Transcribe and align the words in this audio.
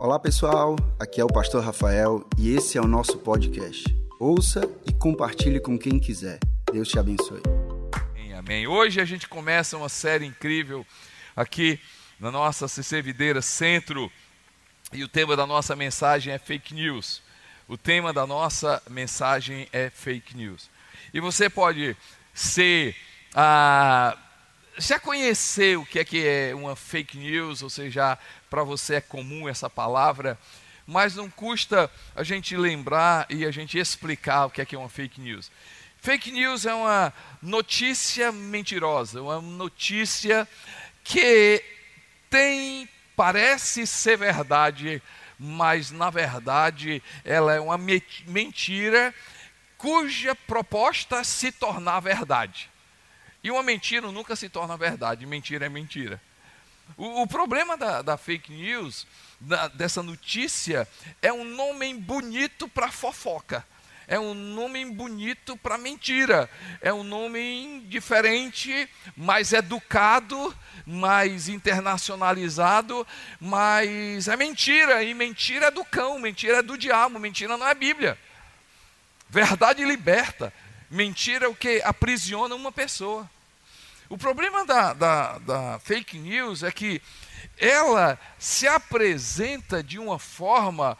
Olá 0.00 0.18
pessoal, 0.18 0.76
aqui 0.98 1.20
é 1.20 1.24
o 1.24 1.26
Pastor 1.26 1.62
Rafael 1.62 2.26
e 2.38 2.56
esse 2.56 2.78
é 2.78 2.80
o 2.80 2.86
nosso 2.86 3.18
podcast. 3.18 3.84
Ouça 4.18 4.62
e 4.88 4.94
compartilhe 4.94 5.60
com 5.60 5.78
quem 5.78 6.00
quiser. 6.00 6.38
Deus 6.72 6.88
te 6.88 6.98
abençoe. 6.98 7.42
Amém, 7.92 8.32
amém. 8.32 8.66
Hoje 8.66 8.98
a 8.98 9.04
gente 9.04 9.28
começa 9.28 9.76
uma 9.76 9.90
série 9.90 10.24
incrível 10.24 10.86
aqui 11.36 11.78
na 12.18 12.30
nossa 12.30 12.66
CC 12.66 13.02
Videira 13.02 13.42
Centro 13.42 14.10
e 14.90 15.04
o 15.04 15.08
tema 15.08 15.36
da 15.36 15.46
nossa 15.46 15.76
mensagem 15.76 16.32
é 16.32 16.38
fake 16.38 16.72
news. 16.72 17.20
O 17.68 17.76
tema 17.76 18.10
da 18.10 18.26
nossa 18.26 18.82
mensagem 18.88 19.68
é 19.70 19.90
fake 19.90 20.34
news. 20.34 20.70
E 21.12 21.20
você 21.20 21.50
pode 21.50 21.94
ser. 22.32 22.96
Ah, 23.34 24.16
já 24.78 24.98
conheceu 24.98 25.82
o 25.82 25.86
que 25.86 25.98
é 25.98 26.04
que 26.06 26.26
é 26.26 26.54
uma 26.54 26.74
fake 26.74 27.18
news, 27.18 27.62
ou 27.62 27.68
seja, 27.68 28.18
para 28.50 28.64
você 28.64 28.96
é 28.96 29.00
comum 29.00 29.48
essa 29.48 29.70
palavra, 29.70 30.36
mas 30.84 31.14
não 31.14 31.30
custa 31.30 31.88
a 32.16 32.24
gente 32.24 32.56
lembrar 32.56 33.24
e 33.30 33.46
a 33.46 33.50
gente 33.52 33.78
explicar 33.78 34.46
o 34.46 34.50
que 34.50 34.60
é 34.60 34.66
que 34.66 34.74
é 34.74 34.78
uma 34.78 34.88
fake 34.88 35.20
news. 35.20 35.50
Fake 35.98 36.32
news 36.32 36.66
é 36.66 36.74
uma 36.74 37.12
notícia 37.40 38.32
mentirosa, 38.32 39.22
uma 39.22 39.40
notícia 39.40 40.48
que 41.04 41.62
tem 42.28 42.88
parece 43.14 43.86
ser 43.86 44.16
verdade, 44.16 45.00
mas 45.38 45.90
na 45.90 46.10
verdade 46.10 47.02
ela 47.24 47.54
é 47.54 47.60
uma 47.60 47.78
mentira 47.78 49.14
cuja 49.78 50.34
proposta 50.34 51.18
é 51.18 51.24
se 51.24 51.52
tornar 51.52 52.00
verdade. 52.00 52.70
E 53.42 53.50
uma 53.50 53.62
mentira 53.62 54.10
nunca 54.10 54.34
se 54.34 54.48
torna 54.48 54.76
verdade, 54.76 55.24
mentira 55.24 55.66
é 55.66 55.68
mentira. 55.68 56.20
O, 56.96 57.22
o 57.22 57.26
problema 57.26 57.76
da, 57.76 58.02
da, 58.02 58.16
fake 58.16 58.52
news, 58.52 59.06
da, 59.40 59.68
dessa 59.68 60.02
notícia, 60.02 60.86
é 61.22 61.32
um 61.32 61.44
nome 61.44 61.94
bonito 61.94 62.68
para 62.68 62.90
fofoca. 62.90 63.64
É 64.06 64.18
um 64.18 64.34
nome 64.34 64.84
bonito 64.86 65.56
para 65.56 65.78
mentira. 65.78 66.50
É 66.80 66.92
um 66.92 67.04
nome 67.04 67.84
diferente, 67.88 68.88
mais 69.16 69.52
educado, 69.52 70.52
mais 70.84 71.48
internacionalizado, 71.48 73.06
mas 73.38 74.26
é 74.26 74.36
mentira. 74.36 75.04
E 75.04 75.14
mentira 75.14 75.66
é 75.66 75.70
do 75.70 75.84
cão, 75.84 76.18
mentira 76.18 76.58
é 76.58 76.62
do 76.62 76.76
diabo, 76.76 77.20
mentira 77.20 77.56
não 77.56 77.68
é 77.68 77.72
Bíblia. 77.72 78.18
Verdade 79.28 79.84
liberta. 79.84 80.52
Mentira 80.90 81.44
é 81.44 81.48
o 81.48 81.54
que 81.54 81.80
aprisiona 81.84 82.56
uma 82.56 82.72
pessoa. 82.72 83.30
O 84.10 84.18
problema 84.18 84.66
da, 84.66 84.92
da, 84.92 85.38
da 85.38 85.78
fake 85.78 86.18
news 86.18 86.64
é 86.64 86.72
que 86.72 87.00
ela 87.56 88.18
se 88.40 88.66
apresenta 88.66 89.84
de 89.84 90.00
uma 90.00 90.18
forma 90.18 90.98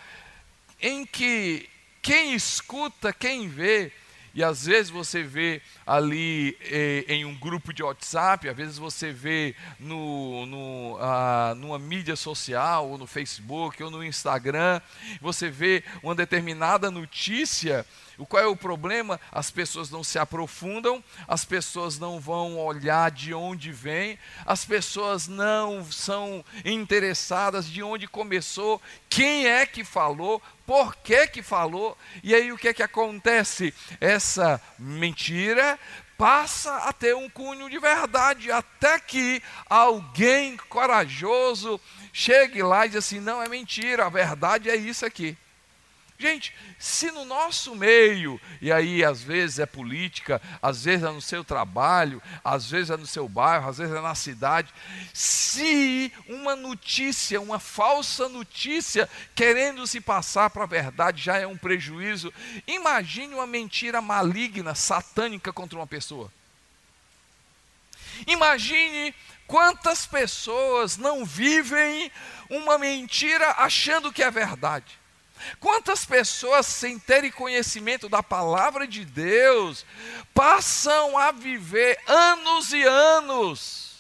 em 0.80 1.05
que 1.05 1.69
quem 2.00 2.34
escuta, 2.34 3.12
quem 3.12 3.48
vê, 3.48 3.91
e 4.33 4.44
às 4.44 4.64
vezes 4.66 4.91
você 4.91 5.25
vê 5.25 5.61
ali 5.84 6.56
eh, 6.61 7.05
em 7.08 7.25
um 7.25 7.34
grupo 7.34 7.72
de 7.72 7.83
WhatsApp, 7.83 8.48
às 8.48 8.56
vezes 8.56 8.78
você 8.78 9.12
vê 9.12 9.56
no, 9.81 10.47
no, 10.47 10.97
ah, 11.00 11.53
numa 11.56 11.81
mídia 11.81 12.14
social, 12.14 12.91
ou 12.91 12.97
no 12.97 13.08
Facebook, 13.08 13.83
ou 13.83 13.91
no 13.91 14.05
Instagram, 14.05 14.81
você 15.20 15.50
vê 15.50 15.83
uma 16.00 16.14
determinada 16.14 16.92
notícia 16.92 17.84
o 18.21 18.27
qual 18.27 18.43
é 18.43 18.47
o 18.47 18.55
problema? 18.55 19.19
As 19.33 19.51
pessoas 19.51 19.91
não 19.91 20.05
se 20.05 20.19
aprofundam, 20.19 21.03
as 21.27 21.43
pessoas 21.45 21.99
não 21.99 22.21
vão 22.21 22.59
olhar 22.59 23.11
de 23.11 23.33
onde 23.33 23.73
vem, 23.73 24.19
as 24.45 24.62
pessoas 24.65 25.27
não 25.27 25.91
são 25.91 26.45
interessadas 26.65 27.67
de 27.67 27.83
onde 27.83 28.07
começou, 28.07 28.81
quem 29.09 29.47
é 29.47 29.65
que 29.65 29.83
falou, 29.83 30.41
por 30.67 30.95
que 30.97 31.27
que 31.29 31.43
falou, 31.43 31.97
e 32.23 32.35
aí 32.35 32.53
o 32.53 32.59
que 32.59 32.69
é 32.69 32.75
que 32.75 32.83
acontece? 32.83 33.73
Essa 33.99 34.61
mentira 34.79 35.79
passa 36.19 36.77
a 36.77 36.93
ter 36.93 37.17
um 37.17 37.31
cunho 37.31 37.71
de 37.71 37.78
verdade, 37.78 38.53
até 38.53 39.00
que 39.00 39.43
alguém 39.67 40.59
corajoso 40.69 41.81
chegue 42.12 42.62
lá 42.62 42.84
e 42.84 42.91
diz 42.91 42.99
assim: 42.99 43.21
não 43.21 43.43
é 43.43 43.49
mentira, 43.49 44.05
a 44.05 44.11
verdade 44.11 44.69
é 44.69 44.77
isso 44.77 45.06
aqui. 45.06 45.39
Gente, 46.20 46.54
se 46.78 47.10
no 47.10 47.25
nosso 47.25 47.75
meio, 47.75 48.38
e 48.60 48.70
aí 48.70 49.03
às 49.03 49.22
vezes 49.22 49.58
é 49.58 49.64
política, 49.64 50.38
às 50.60 50.84
vezes 50.84 51.03
é 51.03 51.10
no 51.10 51.22
seu 51.22 51.42
trabalho, 51.42 52.22
às 52.44 52.70
vezes 52.70 52.91
é 52.91 52.97
no 52.98 53.06
seu 53.06 53.26
bairro, 53.26 53.70
às 53.70 53.78
vezes 53.78 53.97
é 53.97 54.03
na 54.03 54.14
cidade, 54.14 54.69
se 55.14 56.12
uma 56.28 56.54
notícia, 56.54 57.41
uma 57.41 57.58
falsa 57.58 58.28
notícia, 58.28 59.08
querendo 59.34 59.86
se 59.86 59.98
passar 59.98 60.50
para 60.50 60.64
a 60.64 60.66
verdade, 60.66 61.22
já 61.22 61.38
é 61.38 61.47
um 61.47 61.56
prejuízo, 61.56 62.31
imagine 62.66 63.32
uma 63.32 63.47
mentira 63.47 64.02
maligna, 64.02 64.75
satânica 64.75 65.54
contra 65.54 65.78
uma 65.78 65.87
pessoa. 65.87 66.31
Imagine 68.26 69.14
quantas 69.47 70.04
pessoas 70.04 70.98
não 70.98 71.25
vivem 71.25 72.12
uma 72.50 72.76
mentira 72.76 73.52
achando 73.52 74.12
que 74.12 74.22
é 74.22 74.31
verdade. 74.31 75.00
Quantas 75.59 76.05
pessoas, 76.05 76.67
sem 76.67 76.99
terem 76.99 77.31
conhecimento 77.31 78.09
da 78.09 78.23
palavra 78.23 78.87
de 78.87 79.05
Deus, 79.05 79.84
passam 80.34 81.17
a 81.17 81.33
viver 81.33 81.99
anos 82.06 82.73
e 82.73 82.83
anos, 82.83 83.95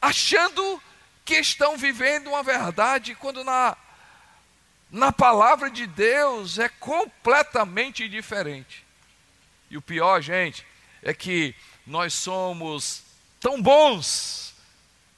achando 0.00 0.82
que 1.24 1.34
estão 1.34 1.76
vivendo 1.76 2.28
uma 2.28 2.42
verdade, 2.42 3.14
quando 3.14 3.42
na, 3.42 3.76
na 4.90 5.10
palavra 5.10 5.70
de 5.70 5.86
Deus 5.86 6.58
é 6.58 6.68
completamente 6.68 8.08
diferente. 8.08 8.84
E 9.70 9.76
o 9.76 9.82
pior, 9.82 10.20
gente, 10.20 10.66
é 11.02 11.14
que 11.14 11.54
nós 11.86 12.14
somos 12.14 13.02
tão 13.40 13.60
bons 13.60 14.54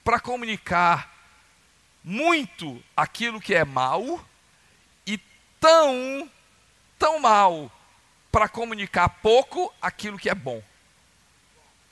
para 0.05 0.21
comunicar 0.21 1.15
muito 2.03 2.81
aquilo 2.97 3.41
que 3.41 3.55
é 3.55 3.65
mal 3.65 4.25
tão, 5.66 6.31
tão 6.97 7.19
mal 7.19 7.72
para 8.31 8.49
comunicar 8.49 9.09
pouco 9.09 9.75
aquilo 9.82 10.16
que 10.16 10.31
é 10.31 10.34
bom. 10.34 10.62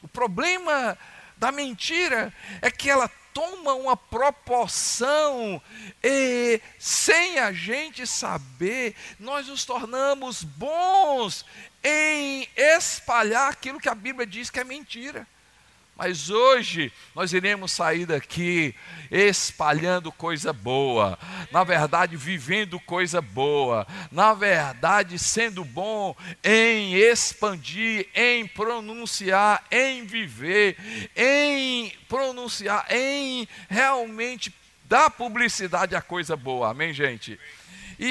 O 0.00 0.06
problema 0.06 0.96
da 1.36 1.50
mentira 1.50 2.32
é 2.62 2.70
que 2.70 2.88
ela 2.88 3.10
toma 3.32 3.74
uma 3.74 3.96
proporção 3.96 5.60
e 6.04 6.60
sem 6.78 7.40
a 7.40 7.50
gente 7.50 8.06
saber, 8.06 8.94
nós 9.18 9.48
nos 9.48 9.64
tornamos 9.64 10.44
bons 10.44 11.44
em 11.82 12.48
espalhar 12.56 13.50
aquilo 13.50 13.80
que 13.80 13.88
a 13.88 13.94
Bíblia 13.94 14.24
diz 14.24 14.50
que 14.50 14.60
é 14.60 14.64
mentira. 14.64 15.26
Mas 15.96 16.28
hoje 16.28 16.92
nós 17.14 17.32
iremos 17.32 17.70
sair 17.70 18.04
daqui 18.04 18.74
espalhando 19.10 20.10
coisa 20.10 20.52
boa, 20.52 21.16
na 21.52 21.62
verdade, 21.62 22.16
vivendo 22.16 22.80
coisa 22.80 23.20
boa, 23.20 23.86
na 24.10 24.34
verdade, 24.34 25.18
sendo 25.20 25.64
bom 25.64 26.16
em 26.42 26.94
expandir, 26.94 28.08
em 28.12 28.44
pronunciar, 28.44 29.64
em 29.70 30.04
viver, 30.04 30.76
em 31.14 31.92
pronunciar, 32.08 32.86
em 32.90 33.46
realmente 33.68 34.52
dar 34.86 35.10
publicidade 35.10 35.94
à 35.94 36.02
coisa 36.02 36.36
boa. 36.36 36.70
Amém, 36.70 36.92
gente? 36.92 37.38
E, 37.98 38.06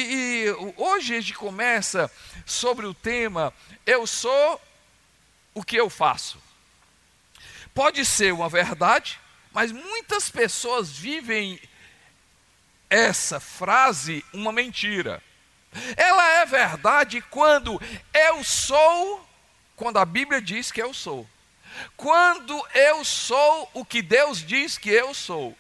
e 0.46 0.74
hoje 0.78 1.16
a 1.16 1.20
gente 1.20 1.34
começa 1.34 2.10
sobre 2.46 2.86
o 2.86 2.94
tema 2.94 3.54
Eu 3.86 4.08
sou 4.08 4.62
o 5.54 5.64
que 5.64 5.76
eu 5.76 5.90
faço. 5.90 6.43
Pode 7.74 8.06
ser 8.06 8.34
uma 8.34 8.48
verdade, 8.48 9.20
mas 9.52 9.72
muitas 9.72 10.30
pessoas 10.30 10.92
vivem 10.92 11.60
essa 12.90 13.40
frase 13.40 14.24
uma 14.32 14.52
mentira. 14.52 15.22
Ela 15.98 16.42
é 16.42 16.46
verdade 16.46 17.22
quando 17.30 17.82
eu 18.14 18.44
sou, 18.44 19.28
quando 19.76 19.98
a 19.98 20.06
Bíblia 20.06 20.40
diz 20.40 20.72
que 20.72 20.82
eu 20.82 20.94
sou. 20.94 21.28
Quando 21.98 22.64
eu 22.76 23.04
sou 23.04 23.70
o 23.74 23.84
que 23.84 24.02
Deus 24.04 24.46
diz 24.46 24.78
que 24.78 24.92
eu 24.92 25.14
sou. 25.14 25.58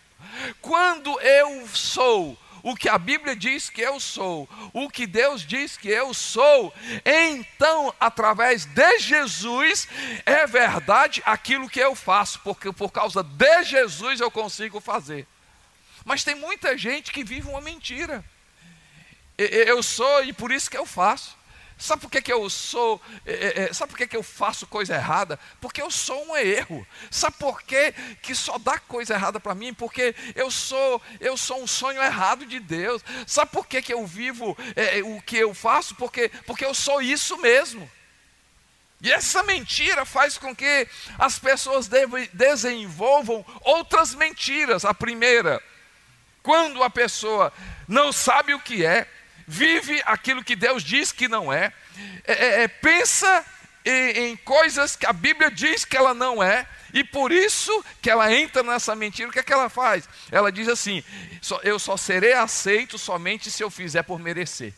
Quando 0.61 1.19
eu 1.19 1.67
sou 1.67 2.37
o 2.63 2.75
que 2.75 2.87
a 2.87 2.97
Bíblia 2.97 3.35
diz 3.35 3.69
que 3.69 3.81
eu 3.81 3.99
sou, 3.99 4.49
o 4.71 4.89
que 4.89 5.05
Deus 5.05 5.41
diz 5.45 5.75
que 5.75 5.89
eu 5.89 6.13
sou, 6.13 6.73
então, 7.05 7.93
através 7.99 8.63
de 8.63 8.99
Jesus, 8.99 9.87
é 10.25 10.47
verdade 10.47 11.21
aquilo 11.25 11.69
que 11.69 11.81
eu 11.81 11.93
faço, 11.93 12.39
porque 12.39 12.71
por 12.71 12.89
causa 12.89 13.21
de 13.21 13.63
Jesus 13.63 14.21
eu 14.21 14.31
consigo 14.31 14.79
fazer. 14.79 15.27
Mas 16.05 16.23
tem 16.23 16.35
muita 16.35 16.77
gente 16.77 17.11
que 17.11 17.23
vive 17.23 17.49
uma 17.49 17.61
mentira. 17.61 18.23
Eu 19.37 19.83
sou 19.83 20.23
e 20.23 20.31
por 20.31 20.51
isso 20.51 20.71
que 20.71 20.77
eu 20.77 20.85
faço. 20.85 21.35
Sabe 21.77 22.01
por 22.01 22.11
que, 22.11 22.21
que 22.21 22.31
eu 22.31 22.49
sou, 22.49 23.01
é, 23.25 23.63
é, 23.63 23.73
sabe 23.73 23.91
por 23.91 23.97
que, 23.97 24.07
que 24.07 24.15
eu 24.15 24.23
faço 24.23 24.65
coisa 24.67 24.95
errada? 24.95 25.39
Porque 25.59 25.81
eu 25.81 25.91
sou 25.91 26.23
um 26.27 26.37
erro. 26.37 26.85
Sabe 27.11 27.35
por 27.37 27.61
que, 27.61 27.93
que 28.21 28.33
só 28.33 28.57
dá 28.57 28.77
coisa 28.79 29.13
errada 29.13 29.39
para 29.39 29.55
mim? 29.55 29.73
Porque 29.73 30.15
eu 30.35 30.49
sou, 30.49 31.01
eu 31.19 31.35
sou 31.35 31.61
um 31.61 31.67
sonho 31.67 32.01
errado 32.01 32.45
de 32.45 32.59
Deus. 32.59 33.03
Sabe 33.27 33.51
por 33.51 33.67
que, 33.67 33.81
que 33.81 33.93
eu 33.93 34.05
vivo 34.05 34.57
é, 34.75 35.01
o 35.03 35.21
que 35.21 35.37
eu 35.37 35.53
faço? 35.53 35.95
Porque, 35.95 36.29
porque 36.45 36.63
eu 36.63 36.73
sou 36.73 37.01
isso 37.01 37.37
mesmo. 37.37 37.89
E 39.01 39.11
essa 39.11 39.43
mentira 39.43 40.05
faz 40.05 40.37
com 40.37 40.55
que 40.55 40.87
as 41.19 41.37
pessoas 41.37 41.89
desenvolvam 42.31 43.45
outras 43.61 44.15
mentiras. 44.15 44.85
A 44.85 44.93
primeira, 44.93 45.61
quando 46.41 46.81
a 46.81 46.89
pessoa 46.89 47.51
não 47.85 48.13
sabe 48.13 48.53
o 48.53 48.61
que 48.61 48.85
é, 48.85 49.05
vive 49.53 50.01
aquilo 50.05 50.43
que 50.43 50.55
Deus 50.55 50.83
diz 50.83 51.11
que 51.11 51.27
não 51.27 51.53
é, 51.53 51.71
é, 52.25 52.33
é, 52.33 52.63
é 52.63 52.67
pensa 52.67 53.45
em, 53.85 54.31
em 54.31 54.35
coisas 54.37 54.95
que 54.95 55.05
a 55.05 55.13
Bíblia 55.13 55.51
diz 55.51 55.85
que 55.85 55.95
ela 55.95 56.13
não 56.13 56.41
é, 56.41 56.67
e 56.91 57.03
por 57.03 57.31
isso 57.31 57.85
que 58.01 58.09
ela 58.09 58.33
entra 58.33 58.63
nessa 58.63 58.95
mentira, 58.95 59.29
o 59.29 59.31
que 59.31 59.39
é 59.39 59.43
que 59.43 59.53
ela 59.53 59.69
faz? 59.69 60.09
Ela 60.31 60.51
diz 60.51 60.67
assim: 60.67 61.03
eu 61.63 61.77
só 61.77 61.95
serei 61.95 62.33
aceito 62.33 62.97
somente 62.97 63.51
se 63.51 63.63
eu 63.63 63.69
fizer 63.69 64.03
por 64.03 64.19
merecer. 64.19 64.73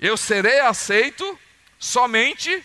Eu 0.00 0.16
serei 0.16 0.60
aceito 0.60 1.38
somente 1.78 2.64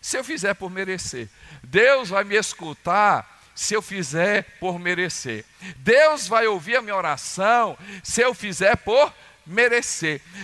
se 0.00 0.18
eu 0.18 0.24
fizer 0.24 0.54
por 0.54 0.70
merecer. 0.70 1.28
Deus 1.62 2.10
vai 2.10 2.24
me 2.24 2.36
escutar 2.36 3.38
se 3.54 3.74
eu 3.74 3.82
fizer 3.82 4.44
por 4.60 4.78
merecer. 4.78 5.44
Deus 5.78 6.28
vai 6.28 6.46
ouvir 6.46 6.76
a 6.76 6.82
minha 6.82 6.94
oração 6.94 7.76
se 8.02 8.20
eu 8.20 8.32
fizer 8.32 8.76
por 8.76 9.06
merecer. 9.06 9.18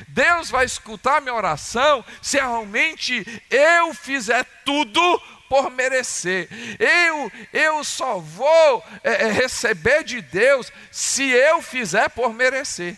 Deus 0.09 0.51
vai 0.51 0.65
escutar 0.65 1.21
minha 1.21 1.35
oração 1.35 2.05
se 2.23 2.39
realmente 2.39 3.25
eu 3.51 3.93
fizer 3.95 4.45
tudo 4.65 5.23
por 5.49 5.71
merecer. 5.71 6.49
Eu, 6.79 7.31
eu 7.53 7.85
só 7.85 8.19
vou 8.19 8.85
é, 9.03 9.27
é, 9.27 9.33
receber 9.33 10.03
de 10.03 10.21
Deus 10.21 10.73
se 10.91 11.31
eu 11.31 11.63
fizer 11.63 12.09
por 12.09 12.33
merecer. 12.33 12.97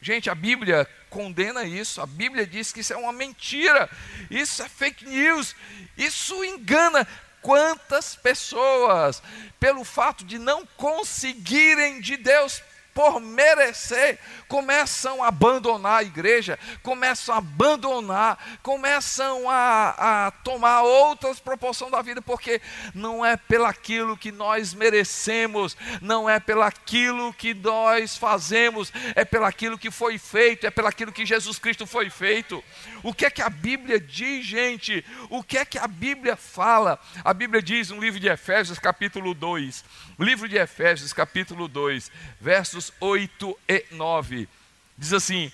Gente, 0.00 0.30
a 0.30 0.34
Bíblia 0.34 0.88
condena 1.10 1.64
isso, 1.64 2.00
a 2.00 2.06
Bíblia 2.06 2.46
diz 2.46 2.72
que 2.72 2.80
isso 2.80 2.92
é 2.92 2.96
uma 2.96 3.12
mentira, 3.12 3.88
isso 4.30 4.62
é 4.62 4.68
fake 4.68 5.06
news, 5.06 5.54
isso 5.96 6.44
engana 6.44 7.06
quantas 7.40 8.16
pessoas, 8.16 9.22
pelo 9.58 9.84
fato 9.84 10.24
de 10.24 10.38
não 10.38 10.66
conseguirem 10.76 12.00
de 12.00 12.16
Deus 12.16 12.62
por 12.96 13.20
merecer, 13.20 14.18
começam 14.48 15.22
a 15.22 15.28
abandonar 15.28 15.98
a 15.98 16.02
igreja, 16.02 16.58
começam 16.82 17.34
a 17.34 17.38
abandonar, 17.38 18.58
começam 18.62 19.50
a, 19.50 20.26
a 20.26 20.30
tomar 20.30 20.80
outras 20.80 21.38
proporções 21.38 21.90
da 21.90 22.00
vida, 22.00 22.22
porque 22.22 22.58
não 22.94 23.24
é 23.24 23.36
pelaquilo 23.36 24.16
que 24.16 24.32
nós 24.32 24.72
merecemos, 24.72 25.76
não 26.00 26.28
é 26.28 26.40
pelaquilo 26.40 27.34
que 27.34 27.52
nós 27.52 28.16
fazemos, 28.16 28.90
é 29.14 29.26
pelaquilo 29.26 29.76
que 29.76 29.90
foi 29.90 30.16
feito, 30.16 30.66
é 30.66 30.70
pelaquilo 30.70 31.12
que 31.12 31.26
Jesus 31.26 31.58
Cristo 31.58 31.86
foi 31.86 32.08
feito. 32.08 32.64
O 33.02 33.12
que 33.12 33.26
é 33.26 33.30
que 33.30 33.42
a 33.42 33.50
Bíblia 33.50 34.00
diz, 34.00 34.46
gente? 34.46 35.04
O 35.28 35.42
que 35.42 35.58
é 35.58 35.66
que 35.66 35.76
a 35.76 35.86
Bíblia 35.86 36.34
fala? 36.34 36.98
A 37.22 37.34
Bíblia 37.34 37.60
diz 37.60 37.90
no 37.90 38.00
livro 38.00 38.18
de 38.18 38.28
Efésios, 38.28 38.78
capítulo 38.78 39.34
2, 39.34 39.84
livro 40.18 40.48
de 40.48 40.56
Efésios, 40.56 41.12
capítulo 41.12 41.68
2, 41.68 42.10
versos 42.40 42.85
versos 42.86 42.92
8 43.00 43.58
e 43.68 43.84
9. 43.92 44.48
Diz 44.96 45.12
assim: 45.12 45.52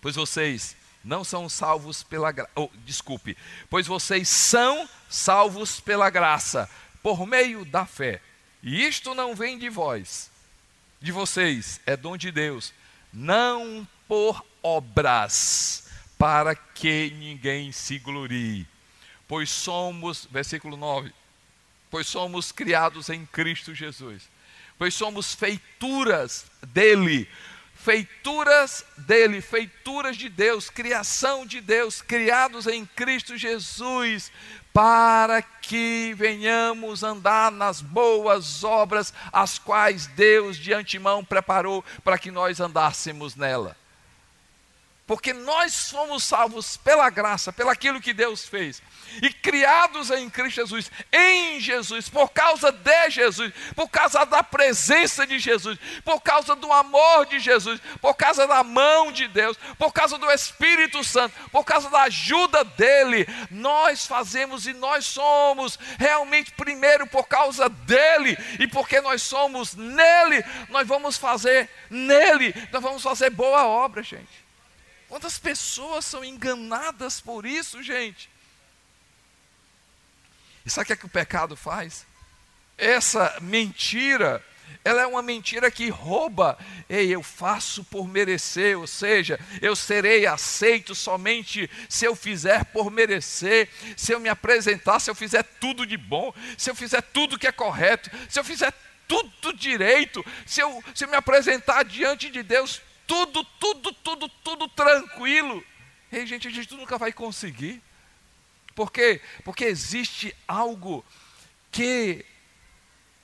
Pois 0.00 0.16
vocês 0.16 0.76
não 1.04 1.24
são 1.24 1.48
salvos 1.48 2.02
pela 2.02 2.32
graça. 2.32 2.50
Oh, 2.54 2.70
desculpe. 2.84 3.36
Pois 3.68 3.86
vocês 3.86 4.28
são 4.28 4.88
salvos 5.08 5.80
pela 5.80 6.10
graça, 6.10 6.68
por 7.02 7.26
meio 7.26 7.64
da 7.64 7.86
fé. 7.86 8.20
E 8.62 8.86
isto 8.86 9.14
não 9.14 9.34
vem 9.34 9.58
de 9.58 9.68
vós, 9.68 10.30
de 11.00 11.12
vocês, 11.12 11.80
é 11.86 11.96
dom 11.96 12.16
de 12.16 12.32
Deus, 12.32 12.74
não 13.12 13.86
por 14.08 14.44
obras, 14.60 15.88
para 16.18 16.56
que 16.56 17.10
ninguém 17.16 17.70
se 17.70 18.00
glorie. 18.00 18.66
Pois 19.28 19.48
somos, 19.48 20.26
versículo 20.30 20.76
9, 20.76 21.12
pois 21.88 22.08
somos 22.08 22.50
criados 22.50 23.08
em 23.10 23.24
Cristo 23.26 23.72
Jesus 23.72 24.28
pois 24.78 24.94
somos 24.94 25.34
feituras 25.34 26.46
dele, 26.68 27.28
feituras 27.74 28.84
dele, 28.96 29.40
feituras 29.40 30.16
de 30.16 30.28
Deus, 30.28 30.70
criação 30.70 31.44
de 31.44 31.60
Deus, 31.60 32.00
criados 32.00 32.66
em 32.66 32.86
Cristo 32.86 33.36
Jesus, 33.36 34.30
para 34.72 35.42
que 35.42 36.14
venhamos 36.16 37.02
andar 37.02 37.50
nas 37.50 37.80
boas 37.80 38.62
obras, 38.62 39.12
as 39.32 39.58
quais 39.58 40.06
Deus 40.06 40.56
de 40.56 40.72
antemão 40.72 41.24
preparou 41.24 41.84
para 42.04 42.18
que 42.18 42.30
nós 42.30 42.60
andássemos 42.60 43.34
nela 43.34 43.76
porque 45.08 45.32
nós 45.32 45.90
fomos 45.90 46.22
salvos 46.22 46.76
pela 46.76 47.08
graça, 47.08 47.50
pelaquilo 47.50 47.98
que 47.98 48.12
Deus 48.12 48.46
fez, 48.46 48.82
e 49.22 49.32
criados 49.32 50.10
em 50.10 50.28
Cristo 50.28 50.56
Jesus, 50.56 50.90
em 51.10 51.58
Jesus, 51.58 52.10
por 52.10 52.28
causa 52.28 52.70
de 52.70 53.08
Jesus, 53.08 53.50
por 53.74 53.88
causa 53.88 54.26
da 54.26 54.42
presença 54.42 55.26
de 55.26 55.38
Jesus, 55.38 55.78
por 56.04 56.20
causa 56.20 56.54
do 56.54 56.70
amor 56.70 57.24
de 57.24 57.38
Jesus, 57.38 57.80
por 58.02 58.14
causa 58.14 58.46
da 58.46 58.62
mão 58.62 59.10
de 59.10 59.26
Deus, 59.28 59.56
por 59.78 59.94
causa 59.94 60.18
do 60.18 60.30
Espírito 60.30 61.02
Santo, 61.02 61.34
por 61.50 61.64
causa 61.64 61.88
da 61.88 62.02
ajuda 62.02 62.62
dele, 62.62 63.26
nós 63.50 64.06
fazemos 64.06 64.66
e 64.66 64.74
nós 64.74 65.06
somos 65.06 65.78
realmente 65.98 66.52
primeiro 66.52 67.06
por 67.06 67.26
causa 67.26 67.66
dele, 67.70 68.36
e 68.60 68.68
porque 68.68 69.00
nós 69.00 69.22
somos 69.22 69.74
nele, 69.74 70.44
nós 70.68 70.86
vamos 70.86 71.16
fazer 71.16 71.70
nele, 71.88 72.54
nós 72.70 72.82
vamos 72.82 73.02
fazer 73.02 73.30
boa 73.30 73.66
obra, 73.66 74.02
gente. 74.02 74.47
Quantas 75.08 75.38
pessoas 75.38 76.04
são 76.04 76.24
enganadas 76.24 77.20
por 77.20 77.46
isso, 77.46 77.82
gente? 77.82 78.28
E 80.66 80.70
sabe 80.70 80.84
o 80.84 80.86
que, 80.88 80.92
é 80.92 80.96
que 80.96 81.06
o 81.06 81.08
pecado 81.08 81.56
faz? 81.56 82.06
Essa 82.76 83.38
mentira, 83.40 84.44
ela 84.84 85.00
é 85.00 85.06
uma 85.06 85.22
mentira 85.22 85.70
que 85.70 85.88
rouba. 85.88 86.58
Ei, 86.90 87.08
eu 87.08 87.22
faço 87.22 87.82
por 87.84 88.06
merecer, 88.06 88.78
ou 88.78 88.86
seja, 88.86 89.40
eu 89.62 89.74
serei 89.74 90.26
aceito 90.26 90.94
somente 90.94 91.70
se 91.88 92.04
eu 92.04 92.14
fizer 92.14 92.66
por 92.66 92.90
merecer, 92.90 93.70
se 93.96 94.12
eu 94.12 94.20
me 94.20 94.28
apresentar, 94.28 95.00
se 95.00 95.10
eu 95.10 95.14
fizer 95.14 95.42
tudo 95.42 95.86
de 95.86 95.96
bom, 95.96 96.34
se 96.58 96.70
eu 96.70 96.74
fizer 96.74 97.00
tudo 97.00 97.38
que 97.38 97.46
é 97.46 97.52
correto, 97.52 98.10
se 98.28 98.38
eu 98.38 98.44
fizer 98.44 98.72
tudo 99.08 99.54
direito, 99.54 100.22
se 100.44 100.60
eu, 100.60 100.84
se 100.94 101.04
eu 101.04 101.08
me 101.08 101.16
apresentar 101.16 101.82
diante 101.82 102.28
de 102.28 102.42
Deus 102.42 102.82
tudo, 103.08 103.42
tudo, 103.58 103.92
tudo, 103.94 104.28
tudo 104.28 104.68
tranquilo. 104.68 105.64
E 106.12 106.26
gente, 106.26 106.46
a 106.46 106.50
gente 106.50 106.74
nunca 106.74 106.98
vai 106.98 107.12
conseguir. 107.12 107.82
Por 108.74 108.92
quê? 108.92 109.20
Porque 109.42 109.64
existe 109.64 110.36
algo 110.46 111.04
que 111.72 112.24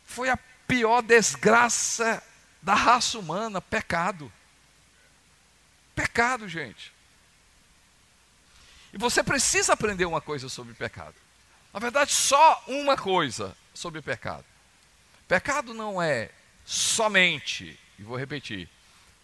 foi 0.04 0.28
a 0.30 0.38
pior 0.66 1.02
desgraça 1.02 2.22
da 2.62 2.74
raça 2.74 3.18
humana, 3.18 3.60
pecado. 3.60 4.32
Pecado, 5.94 6.48
gente. 6.48 6.92
E 8.92 8.98
você 8.98 9.22
precisa 9.22 9.74
aprender 9.74 10.06
uma 10.06 10.20
coisa 10.20 10.48
sobre 10.48 10.74
pecado. 10.74 11.14
Na 11.72 11.80
verdade, 11.80 12.12
só 12.12 12.64
uma 12.66 12.96
coisa 12.96 13.56
sobre 13.74 14.00
pecado. 14.00 14.44
Pecado 15.28 15.74
não 15.74 16.00
é 16.00 16.30
somente, 16.64 17.78
e 17.98 18.02
vou 18.02 18.16
repetir, 18.16 18.68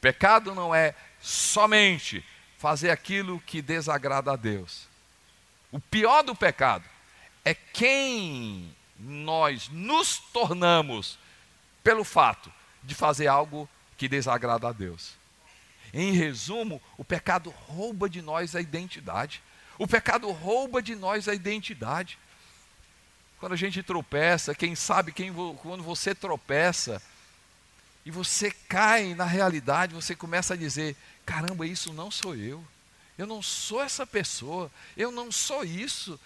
Pecado 0.00 0.54
não 0.54 0.75
é 0.75 0.95
somente 1.21 2.25
fazer 2.59 2.90
aquilo 2.90 3.40
que 3.40 3.61
desagrada 3.61 4.33
a 4.33 4.37
Deus. 4.37 4.88
O 5.71 5.78
pior 5.78 6.23
do 6.23 6.35
pecado 6.35 6.85
é 7.45 7.54
quem 7.54 8.75
nós 8.99 9.69
nos 9.69 10.19
tornamos 10.19 11.19
pelo 11.83 12.04
fato 12.04 12.52
de 12.83 12.95
fazer 12.95 13.26
algo 13.26 13.69
que 13.97 14.09
desagrada 14.09 14.69
a 14.69 14.73
Deus. 14.73 15.12
Em 15.92 16.12
resumo, 16.12 16.80
o 16.97 17.04
pecado 17.04 17.50
rouba 17.50 18.09
de 18.09 18.23
nós 18.23 18.54
a 18.54 18.61
identidade. 18.61 19.42
O 19.78 19.87
pecado 19.87 20.30
rouba 20.30 20.83
de 20.83 20.95
nós 20.95 21.28
a 21.28 21.35
identidade. 21.35 22.19
Quando 23.38 23.52
a 23.52 23.57
gente 23.57 23.83
tropeça, 23.83 24.54
quem 24.54 24.75
sabe 24.75 25.12
quem, 25.12 25.33
quando 25.33 25.83
você 25.83 26.14
tropeça, 26.14 27.02
e 28.04 28.11
você 28.11 28.50
cai 28.50 29.14
na 29.14 29.25
realidade, 29.25 29.95
você 29.95 30.14
começa 30.14 30.54
a 30.54 30.57
dizer: 30.57 30.97
caramba, 31.25 31.66
isso 31.66 31.92
não 31.92 32.11
sou 32.11 32.35
eu. 32.35 32.64
Eu 33.19 33.26
não 33.26 33.42
sou 33.42 33.83
essa 33.83 34.07
pessoa. 34.07 34.71
Eu 34.97 35.11
não 35.11 35.30
sou 35.30 35.62
isso. 35.62 36.19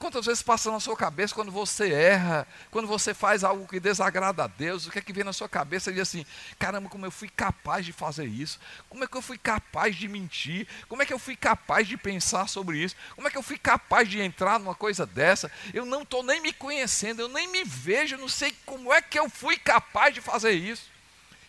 Quantas 0.00 0.24
vezes 0.24 0.42
passa 0.42 0.72
na 0.72 0.80
sua 0.80 0.96
cabeça 0.96 1.34
quando 1.34 1.52
você 1.52 1.92
erra, 1.92 2.48
quando 2.70 2.88
você 2.88 3.12
faz 3.12 3.44
algo 3.44 3.68
que 3.68 3.78
desagrada 3.78 4.44
a 4.44 4.46
Deus, 4.46 4.86
o 4.86 4.90
que 4.90 4.98
é 4.98 5.02
que 5.02 5.12
vem 5.12 5.22
na 5.22 5.32
sua 5.34 5.46
cabeça 5.46 5.90
e 5.90 5.92
diz 5.92 6.02
assim: 6.04 6.24
caramba, 6.58 6.88
como 6.88 7.04
eu 7.04 7.10
fui 7.10 7.28
capaz 7.28 7.84
de 7.84 7.92
fazer 7.92 8.24
isso? 8.24 8.58
Como 8.88 9.04
é 9.04 9.06
que 9.06 9.14
eu 9.14 9.20
fui 9.20 9.36
capaz 9.36 9.94
de 9.94 10.08
mentir? 10.08 10.66
Como 10.88 11.02
é 11.02 11.06
que 11.06 11.12
eu 11.12 11.18
fui 11.18 11.36
capaz 11.36 11.86
de 11.86 11.98
pensar 11.98 12.48
sobre 12.48 12.78
isso? 12.78 12.96
Como 13.14 13.28
é 13.28 13.30
que 13.30 13.36
eu 13.36 13.42
fui 13.42 13.58
capaz 13.58 14.08
de 14.08 14.18
entrar 14.18 14.58
numa 14.58 14.74
coisa 14.74 15.04
dessa? 15.04 15.52
Eu 15.74 15.84
não 15.84 16.00
estou 16.00 16.22
nem 16.22 16.40
me 16.40 16.54
conhecendo, 16.54 17.20
eu 17.20 17.28
nem 17.28 17.46
me 17.48 17.62
vejo, 17.62 18.14
eu 18.14 18.20
não 18.20 18.28
sei 18.28 18.56
como 18.64 18.90
é 18.90 19.02
que 19.02 19.18
eu 19.18 19.28
fui 19.28 19.58
capaz 19.58 20.14
de 20.14 20.22
fazer 20.22 20.52
isso. 20.52 20.90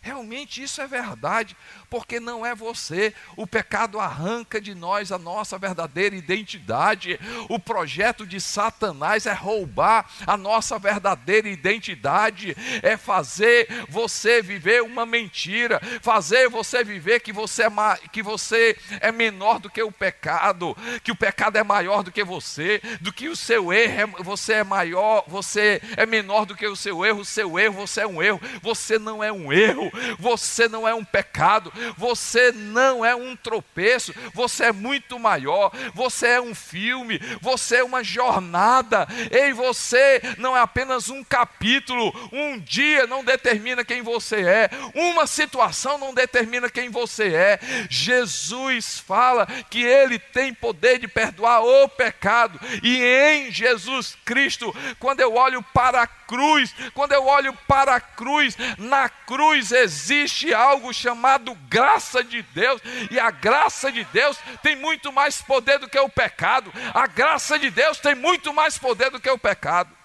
Realmente 0.03 0.63
isso 0.63 0.81
é 0.81 0.87
verdade, 0.87 1.55
porque 1.87 2.19
não 2.19 2.43
é 2.43 2.55
você. 2.55 3.13
O 3.37 3.45
pecado 3.45 3.99
arranca 3.99 4.59
de 4.59 4.73
nós 4.73 5.11
a 5.11 5.17
nossa 5.19 5.59
verdadeira 5.59 6.15
identidade. 6.15 7.19
O 7.47 7.59
projeto 7.59 8.25
de 8.25 8.41
Satanás 8.41 9.27
é 9.27 9.31
roubar 9.31 10.09
a 10.25 10.35
nossa 10.35 10.79
verdadeira 10.79 11.47
identidade, 11.47 12.57
é 12.81 12.97
fazer 12.97 13.67
você 13.89 14.41
viver 14.41 14.81
uma 14.81 15.05
mentira, 15.05 15.79
fazer 16.01 16.49
você 16.49 16.83
viver 16.83 17.19
que 17.19 17.31
você 17.31 17.65
é, 17.65 17.69
que 18.11 18.23
você 18.23 18.75
é 19.01 19.11
menor 19.11 19.59
do 19.59 19.69
que 19.69 19.83
o 19.83 19.91
pecado, 19.91 20.75
que 21.03 21.11
o 21.11 21.15
pecado 21.15 21.57
é 21.57 21.63
maior 21.63 22.01
do 22.01 22.11
que 22.11 22.23
você, 22.23 22.81
do 23.01 23.13
que 23.13 23.29
o 23.29 23.35
seu 23.35 23.71
erro, 23.71 24.15
é, 24.19 24.23
você 24.23 24.53
é 24.53 24.63
maior, 24.63 25.23
você 25.27 25.79
é 25.95 26.07
menor 26.07 26.47
do 26.47 26.55
que 26.55 26.65
o 26.65 26.75
seu 26.75 27.05
erro, 27.05 27.19
o 27.19 27.25
seu 27.25 27.59
erro, 27.59 27.75
você 27.75 28.01
é 28.01 28.07
um 28.07 28.19
erro, 28.19 28.41
você 28.63 28.97
não 28.97 29.23
é 29.23 29.31
um 29.31 29.53
erro 29.53 29.90
você 30.19 30.67
não 30.67 30.87
é 30.87 30.93
um 30.93 31.03
pecado, 31.03 31.71
você 31.97 32.51
não 32.51 33.05
é 33.05 33.15
um 33.15 33.35
tropeço, 33.35 34.13
você 34.33 34.65
é 34.65 34.71
muito 34.71 35.19
maior, 35.19 35.71
você 35.93 36.27
é 36.27 36.41
um 36.41 36.55
filme, 36.55 37.19
você 37.41 37.77
é 37.77 37.83
uma 37.83 38.03
jornada, 38.03 39.07
ei, 39.31 39.53
você 39.53 40.21
não 40.37 40.55
é 40.55 40.61
apenas 40.61 41.09
um 41.09 41.23
capítulo, 41.23 42.13
um 42.31 42.57
dia 42.59 43.07
não 43.07 43.23
determina 43.23 43.83
quem 43.83 44.01
você 44.01 44.41
é, 44.41 44.69
uma 44.95 45.27
situação 45.27 45.97
não 45.97 46.13
determina 46.13 46.69
quem 46.69 46.89
você 46.89 47.33
é. 47.33 47.59
Jesus 47.89 48.99
fala 48.99 49.45
que 49.69 49.83
ele 49.83 50.19
tem 50.19 50.53
poder 50.53 50.99
de 50.99 51.07
perdoar 51.07 51.61
o 51.63 51.87
pecado, 51.89 52.59
e 52.83 53.03
em 53.03 53.51
Jesus 53.51 54.17
Cristo, 54.25 54.75
quando 54.99 55.19
eu 55.19 55.35
olho 55.35 55.63
para 55.73 56.01
a 56.01 56.07
cruz, 56.07 56.73
quando 56.93 57.11
eu 57.11 57.25
olho 57.25 57.53
para 57.67 57.95
a 57.95 57.99
cruz, 57.99 58.57
na 58.77 59.09
cruz 59.09 59.71
existe 59.81 60.53
algo 60.53 60.93
chamado 60.93 61.53
graça 61.69 62.23
de 62.23 62.41
Deus, 62.41 62.81
e 63.09 63.19
a 63.19 63.29
graça 63.31 63.91
de 63.91 64.03
Deus 64.05 64.37
tem 64.61 64.75
muito 64.75 65.11
mais 65.11 65.41
poder 65.41 65.79
do 65.79 65.89
que 65.89 65.99
o 65.99 66.09
pecado. 66.09 66.71
A 66.93 67.07
graça 67.07 67.59
de 67.59 67.69
Deus 67.69 67.99
tem 67.99 68.15
muito 68.15 68.53
mais 68.53 68.77
poder 68.77 69.11
do 69.11 69.19
que 69.19 69.29
o 69.29 69.37
pecado. 69.37 69.95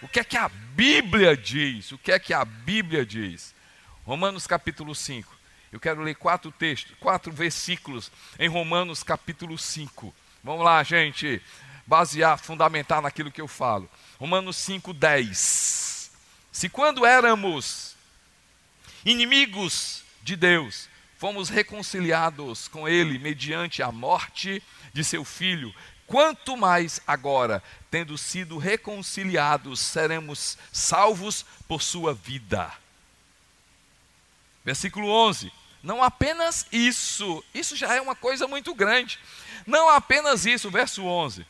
O 0.00 0.08
que 0.08 0.18
é 0.18 0.24
que 0.24 0.36
a 0.36 0.48
Bíblia 0.48 1.36
diz? 1.36 1.92
O 1.92 1.98
que 1.98 2.10
é 2.10 2.18
que 2.18 2.34
a 2.34 2.44
Bíblia 2.44 3.06
diz? 3.06 3.54
Romanos 4.04 4.46
capítulo 4.46 4.94
5. 4.94 5.32
Eu 5.70 5.78
quero 5.78 6.02
ler 6.02 6.16
quatro 6.16 6.50
textos, 6.50 6.94
quatro 6.98 7.32
versículos 7.32 8.10
em 8.38 8.48
Romanos 8.48 9.02
capítulo 9.02 9.56
5. 9.56 10.12
Vamos 10.42 10.64
lá, 10.64 10.82
gente, 10.82 11.40
basear, 11.86 12.36
fundamentar 12.36 13.00
naquilo 13.00 13.30
que 13.30 13.40
eu 13.40 13.48
falo. 13.48 13.88
Romanos 14.18 14.56
5,10. 14.56 16.10
Se 16.50 16.68
quando 16.68 17.06
éramos 17.06 17.91
inimigos 19.04 20.02
de 20.22 20.36
Deus, 20.36 20.88
fomos 21.18 21.48
reconciliados 21.48 22.68
com 22.68 22.88
Ele 22.88 23.18
mediante 23.18 23.82
a 23.82 23.90
morte 23.90 24.62
de 24.92 25.04
seu 25.04 25.24
Filho, 25.24 25.74
quanto 26.06 26.56
mais 26.56 27.00
agora, 27.06 27.62
tendo 27.90 28.16
sido 28.18 28.58
reconciliados, 28.58 29.80
seremos 29.80 30.58
salvos 30.72 31.44
por 31.66 31.82
sua 31.82 32.14
vida. 32.14 32.72
Versículo 34.64 35.08
11. 35.08 35.52
Não 35.82 36.02
apenas 36.02 36.66
isso, 36.70 37.44
isso 37.52 37.74
já 37.74 37.92
é 37.94 38.00
uma 38.00 38.14
coisa 38.14 38.46
muito 38.46 38.72
grande. 38.72 39.18
Não 39.66 39.88
apenas 39.88 40.46
isso, 40.46 40.70
verso 40.70 41.04
11 41.04 41.44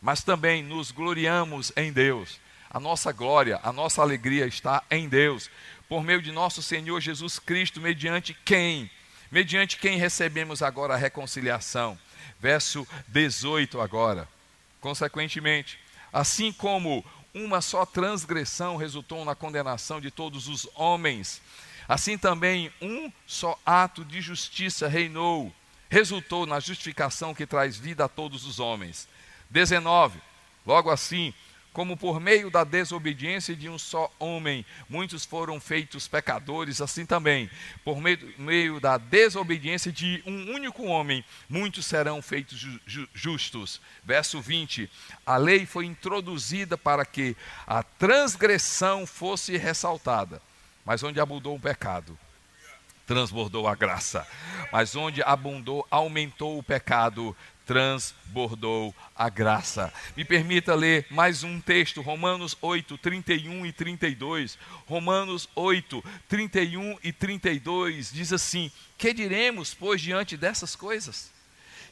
mas 0.00 0.22
também 0.22 0.62
nos 0.62 0.90
gloriamos 0.90 1.72
em 1.76 1.92
Deus. 1.92 2.40
A 2.70 2.80
nossa 2.80 3.12
glória, 3.12 3.60
a 3.62 3.72
nossa 3.72 4.00
alegria 4.00 4.46
está 4.46 4.82
em 4.90 5.08
Deus, 5.08 5.50
por 5.90 6.04
meio 6.04 6.22
de 6.22 6.30
nosso 6.30 6.62
Senhor 6.62 7.00
Jesus 7.00 7.40
Cristo, 7.40 7.80
mediante 7.80 8.32
quem? 8.32 8.88
Mediante 9.28 9.76
quem 9.76 9.98
recebemos 9.98 10.62
agora 10.62 10.94
a 10.94 10.96
reconciliação. 10.96 11.98
Verso 12.38 12.86
18 13.08 13.80
agora. 13.80 14.28
Consequentemente, 14.80 15.80
assim 16.12 16.52
como 16.52 17.04
uma 17.34 17.60
só 17.60 17.84
transgressão 17.84 18.76
resultou 18.76 19.24
na 19.24 19.34
condenação 19.34 20.00
de 20.00 20.12
todos 20.12 20.46
os 20.46 20.68
homens, 20.76 21.42
assim 21.88 22.16
também 22.16 22.72
um 22.80 23.10
só 23.26 23.58
ato 23.66 24.04
de 24.04 24.20
justiça 24.20 24.86
reinou, 24.86 25.52
resultou 25.88 26.46
na 26.46 26.60
justificação 26.60 27.34
que 27.34 27.46
traz 27.46 27.76
vida 27.76 28.04
a 28.04 28.08
todos 28.08 28.46
os 28.46 28.60
homens. 28.60 29.08
19. 29.50 30.20
Logo 30.64 30.88
assim, 30.88 31.34
como 31.72 31.96
por 31.96 32.18
meio 32.18 32.50
da 32.50 32.64
desobediência 32.64 33.54
de 33.54 33.68
um 33.68 33.78
só 33.78 34.12
homem, 34.18 34.66
muitos 34.88 35.24
foram 35.24 35.60
feitos 35.60 36.08
pecadores, 36.08 36.80
assim 36.80 37.06
também, 37.06 37.48
por 37.84 38.00
meio, 38.00 38.34
meio 38.38 38.80
da 38.80 38.98
desobediência 38.98 39.92
de 39.92 40.22
um 40.26 40.52
único 40.52 40.84
homem, 40.84 41.24
muitos 41.48 41.86
serão 41.86 42.20
feitos 42.20 42.58
ju, 42.58 43.08
justos. 43.14 43.80
Verso 44.04 44.40
20: 44.40 44.90
A 45.24 45.36
lei 45.36 45.64
foi 45.64 45.86
introduzida 45.86 46.76
para 46.76 47.04
que 47.04 47.36
a 47.66 47.82
transgressão 47.82 49.06
fosse 49.06 49.56
ressaltada, 49.56 50.42
mas 50.84 51.02
onde 51.04 51.20
abundou 51.20 51.54
o 51.54 51.60
pecado, 51.60 52.18
transbordou 53.06 53.68
a 53.68 53.76
graça, 53.76 54.26
mas 54.72 54.96
onde 54.96 55.22
abundou, 55.22 55.86
aumentou 55.88 56.58
o 56.58 56.62
pecado, 56.62 57.36
transbordou 57.70 58.92
a 59.14 59.28
graça. 59.28 59.92
Me 60.16 60.24
permita 60.24 60.74
ler 60.74 61.06
mais 61.08 61.44
um 61.44 61.60
texto, 61.60 62.00
Romanos 62.00 62.56
8, 62.60 62.98
31 62.98 63.64
e 63.64 63.72
32. 63.72 64.58
Romanos 64.88 65.48
8, 65.54 66.04
31 66.28 66.98
e 67.00 67.12
32 67.12 68.12
diz 68.12 68.32
assim: 68.32 68.72
Que 68.98 69.14
diremos, 69.14 69.72
pois, 69.72 70.00
diante 70.00 70.36
dessas 70.36 70.74
coisas? 70.74 71.30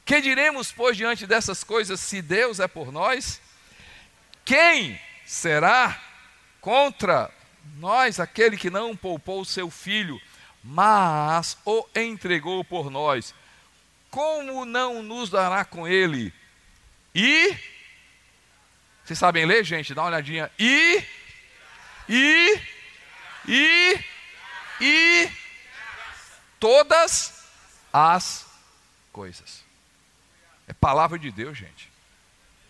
Que 0.05 0.21
diremos, 0.21 0.73
pois, 0.73 0.97
diante 0.97 1.29
dessas 1.29 1.63
coisas, 1.63 2.01
se 2.01 2.21
Deus 2.21 2.59
é 2.59 2.67
por 2.67 2.91
nós? 2.91 3.41
Quem 4.45 5.01
será 5.25 5.97
contra 6.61 7.31
nós 7.77 8.19
aquele 8.19 8.57
que 8.57 8.69
não 8.69 8.97
poupou 8.97 9.43
o 9.43 9.47
seu 9.47 9.71
filho, 9.71 10.21
mas 10.61 11.57
o 11.65 11.87
entregou 11.95 12.65
por 12.65 12.91
nós? 12.91 13.33
Como 14.19 14.65
não 14.65 15.01
nos 15.01 15.31
dará 15.31 15.65
com 15.65 15.87
ele? 15.87 16.35
E, 17.15 17.57
vocês 19.05 19.17
sabem 19.17 19.47
ler, 19.47 19.63
gente? 19.63 19.95
Dá 19.95 20.03
uma 20.03 20.09
olhadinha. 20.09 20.51
E, 20.59 21.05
e, 22.09 22.61
e, 23.47 24.05
e, 24.81 25.31
todas 26.59 27.45
as 27.93 28.45
coisas. 29.13 29.63
É 30.67 30.73
palavra 30.73 31.17
de 31.17 31.31
Deus, 31.31 31.57
gente. 31.57 31.89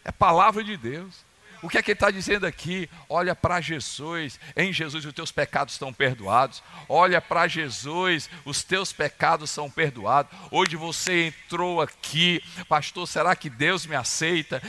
É 0.04 0.12
palavra 0.12 0.62
de 0.62 0.76
Deus. 0.76 1.24
O 1.60 1.68
que 1.68 1.76
é 1.76 1.82
que 1.82 1.90
ele 1.90 1.96
está 1.96 2.10
dizendo 2.10 2.46
aqui? 2.46 2.88
Olha 3.08 3.34
para 3.34 3.60
Jesus, 3.60 4.38
em 4.56 4.72
Jesus 4.72 5.04
os 5.04 5.12
teus 5.12 5.32
pecados 5.32 5.74
estão 5.74 5.92
perdoados. 5.92 6.62
Olha 6.88 7.20
para 7.20 7.48
Jesus, 7.48 8.30
os 8.44 8.62
teus 8.62 8.92
pecados 8.92 9.50
são 9.50 9.68
perdoados. 9.68 10.30
Hoje 10.50 10.76
você 10.76 11.26
entrou 11.26 11.80
aqui, 11.80 12.40
pastor, 12.68 13.08
será 13.08 13.34
que 13.34 13.50
Deus 13.50 13.86
me 13.86 13.96
aceita? 13.96 14.62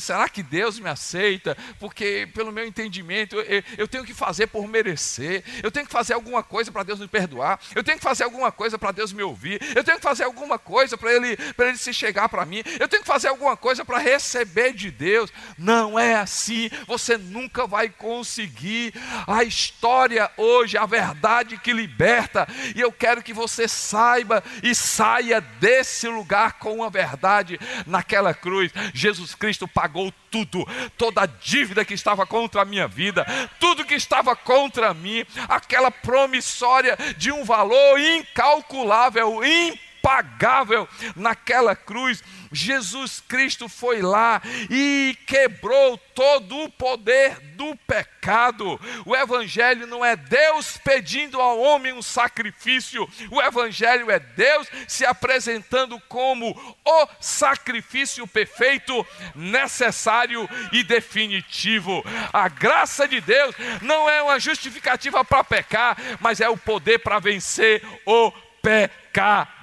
será 0.00 0.28
que 0.28 0.42
Deus 0.42 0.78
me 0.78 0.88
aceita? 0.88 1.56
Porque, 1.78 2.28
pelo 2.34 2.52
meu 2.52 2.66
entendimento, 2.66 3.36
eu, 3.76 3.86
tenho 3.86 4.04
que 4.04 4.14
fazer 4.14 4.46
por 4.46 4.66
merecer, 4.66 5.44
eu 5.62 5.70
tenho 5.70 5.86
que 5.86 5.92
fazer 5.92 6.14
alguma 6.14 6.42
coisa 6.42 6.72
para 6.72 6.82
Deus 6.82 6.98
me 6.98 7.08
perdoar, 7.08 7.60
eu 7.74 7.84
tenho 7.84 7.98
que 7.98 8.04
fazer 8.04 8.24
alguma 8.24 8.50
coisa 8.50 8.78
para 8.78 8.92
Deus 8.92 9.12
me 9.12 9.22
ouvir, 9.22 9.60
eu 9.76 9.84
tenho 9.84 9.98
que 9.98 10.02
fazer 10.02 10.24
alguma 10.24 10.58
coisa 10.58 10.96
para 10.96 11.12
ele, 11.12 11.36
ele 11.58 11.76
se 11.76 11.92
chegar 11.92 12.28
para 12.28 12.46
mim, 12.46 12.62
eu 12.78 12.88
tenho 12.88 13.02
que 13.02 13.08
fazer 13.08 13.28
alguma 13.28 13.56
coisa 13.56 13.84
para 13.84 13.98
receber 13.98 14.72
de 14.72 14.90
Deus. 14.90 15.30
Não 15.58 15.98
é 15.98 16.14
assim 16.14 16.29
assim, 16.30 16.70
você 16.86 17.18
nunca 17.18 17.66
vai 17.66 17.88
conseguir. 17.88 18.94
A 19.26 19.42
história 19.42 20.30
hoje, 20.36 20.78
a 20.78 20.86
verdade 20.86 21.58
que 21.58 21.72
liberta, 21.72 22.46
e 22.74 22.80
eu 22.80 22.92
quero 22.92 23.22
que 23.22 23.32
você 23.32 23.66
saiba 23.66 24.42
e 24.62 24.74
saia 24.74 25.40
desse 25.40 26.06
lugar 26.06 26.52
com 26.54 26.84
a 26.84 26.88
verdade 26.88 27.58
naquela 27.86 28.32
cruz. 28.32 28.70
Jesus 28.94 29.34
Cristo 29.34 29.66
pagou 29.66 30.12
tudo, 30.30 30.64
toda 30.96 31.22
a 31.22 31.26
dívida 31.26 31.84
que 31.84 31.94
estava 31.94 32.24
contra 32.24 32.62
a 32.62 32.64
minha 32.64 32.86
vida, 32.86 33.26
tudo 33.58 33.84
que 33.84 33.94
estava 33.94 34.36
contra 34.36 34.94
mim, 34.94 35.26
aquela 35.48 35.90
promissória 35.90 36.96
de 37.16 37.32
um 37.32 37.44
valor 37.44 37.98
incalculável, 37.98 39.40
impagável 39.44 40.88
naquela 41.16 41.74
cruz. 41.74 42.22
Jesus 42.52 43.22
Cristo 43.26 43.68
foi 43.68 44.02
lá 44.02 44.42
e 44.68 45.16
quebrou 45.26 45.96
todo 46.14 46.64
o 46.64 46.70
poder 46.70 47.38
do 47.54 47.76
pecado. 47.86 48.80
O 49.04 49.14
Evangelho 49.14 49.86
não 49.86 50.04
é 50.04 50.16
Deus 50.16 50.76
pedindo 50.76 51.40
ao 51.40 51.58
homem 51.58 51.92
um 51.92 52.02
sacrifício, 52.02 53.08
o 53.30 53.40
Evangelho 53.40 54.10
é 54.10 54.18
Deus 54.18 54.68
se 54.88 55.04
apresentando 55.06 56.00
como 56.08 56.50
o 56.84 57.08
sacrifício 57.20 58.26
perfeito, 58.26 59.06
necessário 59.34 60.48
e 60.72 60.82
definitivo. 60.82 62.04
A 62.32 62.48
graça 62.48 63.06
de 63.06 63.20
Deus 63.20 63.54
não 63.82 64.08
é 64.08 64.22
uma 64.22 64.40
justificativa 64.40 65.24
para 65.24 65.44
pecar, 65.44 65.96
mas 66.20 66.40
é 66.40 66.48
o 66.48 66.56
poder 66.56 66.98
para 66.98 67.18
vencer 67.18 67.82
o 68.04 68.32
pecado. 68.62 69.59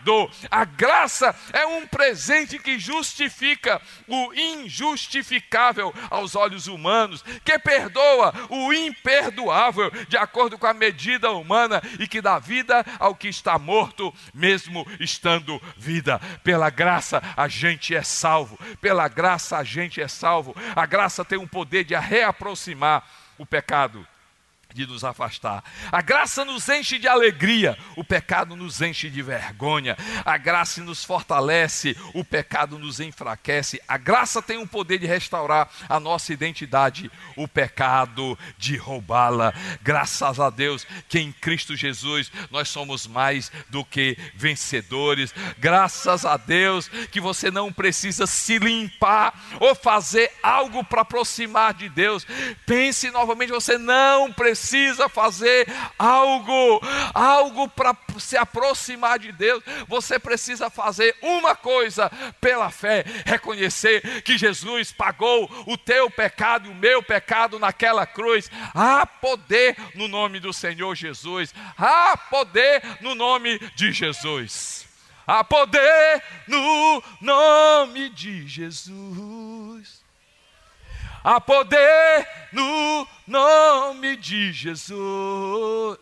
A 0.49 0.65
graça 0.65 1.35
é 1.53 1.65
um 1.65 1.85
presente 1.85 2.59
que 2.59 2.79
justifica 2.79 3.81
o 4.07 4.33
injustificável 4.33 5.93
aos 6.09 6.35
olhos 6.35 6.67
humanos, 6.67 7.23
que 7.43 7.57
perdoa 7.59 8.33
o 8.49 8.71
imperdoável 8.73 9.91
de 10.07 10.17
acordo 10.17 10.57
com 10.57 10.67
a 10.67 10.73
medida 10.73 11.31
humana 11.31 11.81
e 11.99 12.07
que 12.07 12.21
dá 12.21 12.39
vida 12.39 12.85
ao 12.99 13.15
que 13.15 13.27
está 13.27 13.57
morto, 13.59 14.13
mesmo 14.33 14.85
estando 14.99 15.61
vida. 15.75 16.19
Pela 16.43 16.69
graça 16.69 17.21
a 17.35 17.47
gente 17.47 17.95
é 17.95 18.03
salvo, 18.03 18.57
pela 18.79 19.07
graça 19.07 19.57
a 19.57 19.63
gente 19.63 20.01
é 20.01 20.07
salvo. 20.07 20.55
A 20.75 20.85
graça 20.85 21.25
tem 21.25 21.37
o 21.37 21.47
poder 21.47 21.83
de 21.83 21.95
reaproximar 21.95 23.05
o 23.37 23.45
pecado 23.45 24.07
de 24.73 24.85
nos 24.85 25.03
afastar. 25.03 25.63
A 25.91 26.01
graça 26.01 26.43
nos 26.45 26.67
enche 26.69 26.99
de 26.99 27.07
alegria, 27.07 27.77
o 27.95 28.03
pecado 28.03 28.55
nos 28.55 28.81
enche 28.81 29.09
de 29.09 29.21
vergonha. 29.21 29.97
A 30.25 30.37
graça 30.37 30.81
nos 30.83 31.03
fortalece, 31.03 31.97
o 32.13 32.23
pecado 32.23 32.77
nos 32.77 32.99
enfraquece. 32.99 33.81
A 33.87 33.97
graça 33.97 34.41
tem 34.41 34.57
o 34.57 34.67
poder 34.67 34.99
de 34.99 35.07
restaurar 35.07 35.69
a 35.89 35.99
nossa 35.99 36.33
identidade, 36.33 37.11
o 37.35 37.47
pecado 37.47 38.37
de 38.57 38.77
roubá-la. 38.77 39.53
Graças 39.81 40.39
a 40.39 40.49
Deus 40.49 40.85
que 41.07 41.19
em 41.19 41.31
Cristo 41.31 41.75
Jesus 41.75 42.31
nós 42.51 42.69
somos 42.69 43.07
mais 43.07 43.51
do 43.69 43.83
que 43.83 44.17
vencedores. 44.35 45.33
Graças 45.57 46.25
a 46.25 46.37
Deus 46.37 46.87
que 47.11 47.19
você 47.19 47.49
não 47.49 47.71
precisa 47.71 48.27
se 48.27 48.59
limpar 48.59 49.33
ou 49.59 49.73
fazer 49.73 50.31
algo 50.43 50.83
para 50.83 51.01
aproximar 51.01 51.73
de 51.73 51.89
Deus. 51.89 52.27
Pense 52.65 53.09
novamente, 53.09 53.51
você 53.51 53.77
não 53.77 54.31
precisa 54.31 54.56
precisa 54.57 55.07
fazer 55.07 55.67
algo, 55.99 56.81
algo 57.13 57.69
para 57.69 57.95
se 58.17 58.35
aproximar 58.35 59.19
de 59.19 59.31
Deus. 59.31 59.63
Você 59.87 60.17
precisa 60.17 60.69
fazer 60.69 61.15
uma 61.21 61.55
coisa 61.55 62.09
pela 62.41 62.71
fé: 62.71 63.05
reconhecer 63.25 64.23
que 64.23 64.37
Jesus 64.37 64.91
pagou 64.91 65.49
o 65.67 65.77
teu 65.77 66.09
pecado 66.09 66.67
e 66.67 66.71
o 66.71 66.75
meu 66.75 67.03
pecado 67.03 67.59
naquela 67.59 68.05
cruz. 68.07 68.49
Há 68.73 69.05
poder 69.05 69.77
no 69.93 70.07
nome 70.07 70.39
do 70.39 70.51
Senhor 70.51 70.95
Jesus, 70.95 71.53
há 71.77 72.17
poder 72.17 72.81
no 73.01 73.13
nome 73.13 73.59
de 73.75 73.91
Jesus. 73.91 74.87
Há 75.25 75.43
poder 75.43 76.23
no 76.47 77.03
nome 77.21 78.09
de 78.09 78.47
Jesus. 78.47 80.01
Há 81.29 81.41
poder 81.41 82.25
no 82.53 83.05
nome 83.27 84.15
de 84.15 84.53
Jesus. 84.53 85.97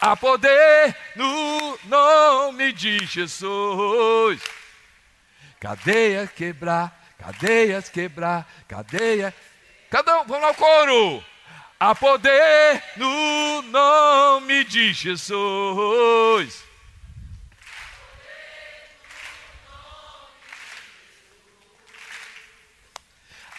Há 0.00 0.16
poder 0.16 0.96
no 1.14 1.78
nome 1.84 2.72
de 2.72 3.04
Jesus. 3.04 4.40
Cadeia 5.60 6.26
quebrar, 6.26 6.90
cadeias 7.18 7.90
quebrar, 7.90 8.48
cadeia. 8.66 9.34
Cada 9.90 10.22
um, 10.22 10.24
vamos 10.24 10.44
ao 10.44 10.54
coro. 10.54 11.22
Há 11.78 11.94
poder 11.94 12.82
no 12.96 13.60
nome 13.60 14.64
de 14.64 14.94
Jesus. 14.94 16.65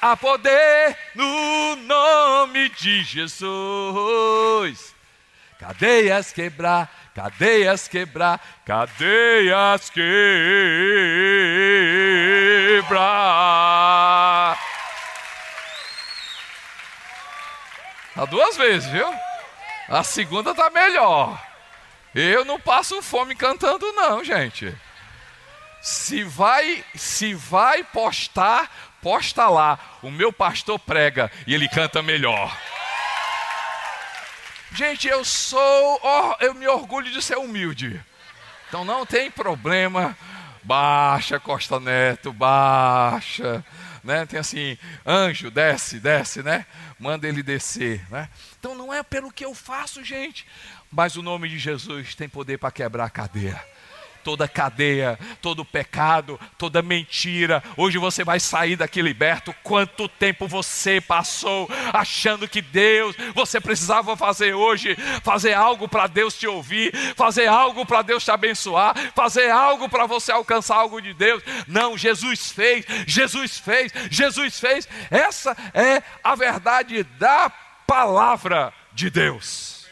Há 0.01 0.16
poder 0.16 0.98
no 1.16 1.75
nome 1.77 2.70
de 2.70 3.04
Jesus. 3.04 4.96
Cadeias 5.60 6.32
quebrar, 6.32 6.88
cadeias 7.16 7.88
quebrar, 7.88 8.39
cadeias 8.63 9.89
quebrar. 9.89 10.08
Tá 18.13 18.26
duas 18.26 18.56
vezes, 18.56 18.88
viu? 18.91 19.12
A 19.89 20.04
segunda 20.04 20.54
tá 20.54 20.69
melhor. 20.69 21.43
Eu 22.13 22.45
não 22.45 22.60
passo 22.60 23.02
fome 23.02 23.34
cantando 23.36 23.91
não, 23.93 24.24
gente. 24.24 24.76
Se 25.82 26.24
vai, 26.24 26.84
se 26.95 27.34
vai 27.34 27.84
postar, 27.84 28.69
posta 29.02 29.48
lá, 29.48 29.80
o 30.02 30.12
meu 30.12 30.32
pastor 30.32 30.80
prega 30.80 31.32
e 31.46 31.54
ele 31.54 31.68
canta 31.70 32.02
melhor. 32.02 32.56
Gente, 34.74 35.08
eu 35.08 35.24
sou, 35.24 36.00
oh, 36.04 36.36
eu 36.44 36.54
me 36.54 36.68
orgulho 36.68 37.12
de 37.12 37.22
ser 37.22 37.38
humilde. 37.38 38.00
Então 38.68 38.84
não 38.84 39.06
tem 39.06 39.32
problema. 39.32 40.18
Baixa, 40.64 41.40
Costa 41.40 41.80
Neto, 41.80 42.34
baixa. 42.34 43.64
Né? 44.04 44.26
Tem 44.26 44.40
assim, 44.40 44.78
anjo, 45.06 45.50
desce, 45.50 46.00
desce, 46.00 46.44
né? 46.44 46.66
Manda 47.00 47.28
ele 47.28 47.42
descer, 47.42 48.06
né? 48.10 48.30
Então 48.60 48.76
não 48.76 48.94
é 48.94 49.02
pelo 49.04 49.32
que 49.32 49.46
eu 49.46 49.56
faço, 49.56 50.04
gente, 50.04 50.46
mas 50.92 51.16
o 51.16 51.22
nome 51.22 51.50
de 51.50 51.58
Jesus 51.58 52.14
tem 52.14 52.28
poder 52.28 52.58
para 52.58 52.72
quebrar 52.72 53.06
a 53.06 53.10
cadeia 53.10 53.77
toda 54.28 54.46
cadeia, 54.46 55.18
todo 55.42 55.63
pecado, 55.63 56.38
toda 56.58 56.82
mentira. 56.82 57.63
Hoje 57.78 57.98
você 57.98 58.26
vai 58.26 58.42
sair 58.42 58.76
daqui 58.76 59.02
liberto. 59.02 59.56
Quanto 59.63 60.10
tempo 60.10 60.50
você 60.50 61.00
passou 61.00 61.70
achando 61.94 62.46
que 62.46 62.62
Deus, 62.62 63.16
você 63.34 63.62
precisava 63.62 64.18
fazer 64.18 64.54
hoje, 64.54 64.98
fazer 65.24 65.54
algo 65.54 65.88
para 65.88 66.08
Deus 66.08 66.38
te 66.38 66.46
ouvir, 66.46 66.94
fazer 67.16 67.48
algo 67.48 67.86
para 67.86 68.02
Deus 68.02 68.26
te 68.26 68.30
abençoar, 68.30 68.98
fazer 69.16 69.50
algo 69.50 69.88
para 69.88 70.06
você 70.06 70.34
alcançar 70.34 70.76
algo 70.76 71.02
de 71.02 71.13
Deus. 71.13 71.42
Não, 71.66 71.98
Jesus 71.98 72.52
fez, 72.52 72.86
Jesus 73.08 73.58
fez, 73.58 73.94
Jesus 74.12 74.60
fez. 74.60 74.90
Essa 75.10 75.56
é 75.74 76.04
a 76.22 76.36
verdade 76.36 77.02
da 77.18 77.50
palavra 77.88 78.74
de 78.92 79.10
Deus. 79.10 79.88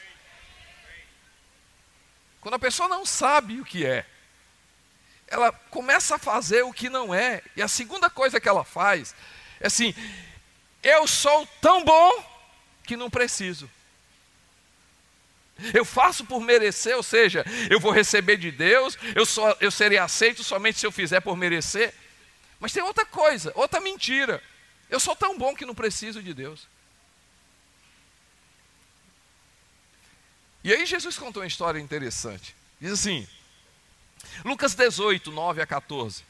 Quando 2.42 2.56
a 2.56 2.60
pessoa 2.60 2.90
não 2.90 3.06
sabe 3.06 3.62
o 3.62 3.66
que 3.66 3.86
é, 3.86 4.06
ela 5.36 5.52
começa 5.70 6.16
a 6.16 6.20
fazer 6.20 6.64
o 6.64 6.72
que 6.72 6.90
não 6.90 7.14
é. 7.14 7.42
E 7.56 7.62
a 7.62 7.68
segunda 7.68 8.10
coisa 8.10 8.40
que 8.40 8.48
ela 8.48 8.64
faz 8.64 9.14
é 9.60 9.68
assim: 9.68 9.94
eu 10.82 11.06
sou 11.06 11.46
tão 11.62 11.84
bom 11.84 12.12
que 12.84 12.96
não 12.96 13.10
preciso. 13.10 13.70
Eu 15.74 15.86
faço 15.86 16.26
por 16.26 16.42
merecer, 16.42 16.96
ou 16.96 17.04
seja, 17.04 17.46
eu 17.70 17.80
vou 17.80 17.92
receber 17.92 18.36
de 18.36 18.52
Deus, 18.52 18.98
eu, 19.16 19.26
só, 19.26 19.56
eu 19.62 19.72
serei 19.72 19.98
aceito 19.98 20.44
somente 20.44 20.80
se 20.80 20.86
eu 20.86 20.92
fizer 20.92 21.22
por 21.22 21.38
merecer. 21.38 21.94
Mas 22.60 22.74
tem 22.74 22.84
outra 22.84 23.06
coisa, 23.06 23.52
outra 23.56 23.80
mentira. 23.80 24.42
Eu 24.90 25.00
sou 25.00 25.16
tão 25.16 25.38
bom 25.38 25.56
que 25.56 25.66
não 25.66 25.76
preciso 25.76 26.22
de 26.22 26.34
Deus. 26.34 26.68
E 30.64 30.74
aí 30.74 30.86
Jesus 30.86 31.18
contou 31.18 31.42
uma 31.42 31.48
história 31.48 31.80
interessante. 31.80 32.56
Diz 32.80 32.92
assim: 32.92 33.28
Lucas 34.44 34.76
18, 34.76 35.32
9 35.32 35.62
a 35.62 35.68
14. 35.68 36.24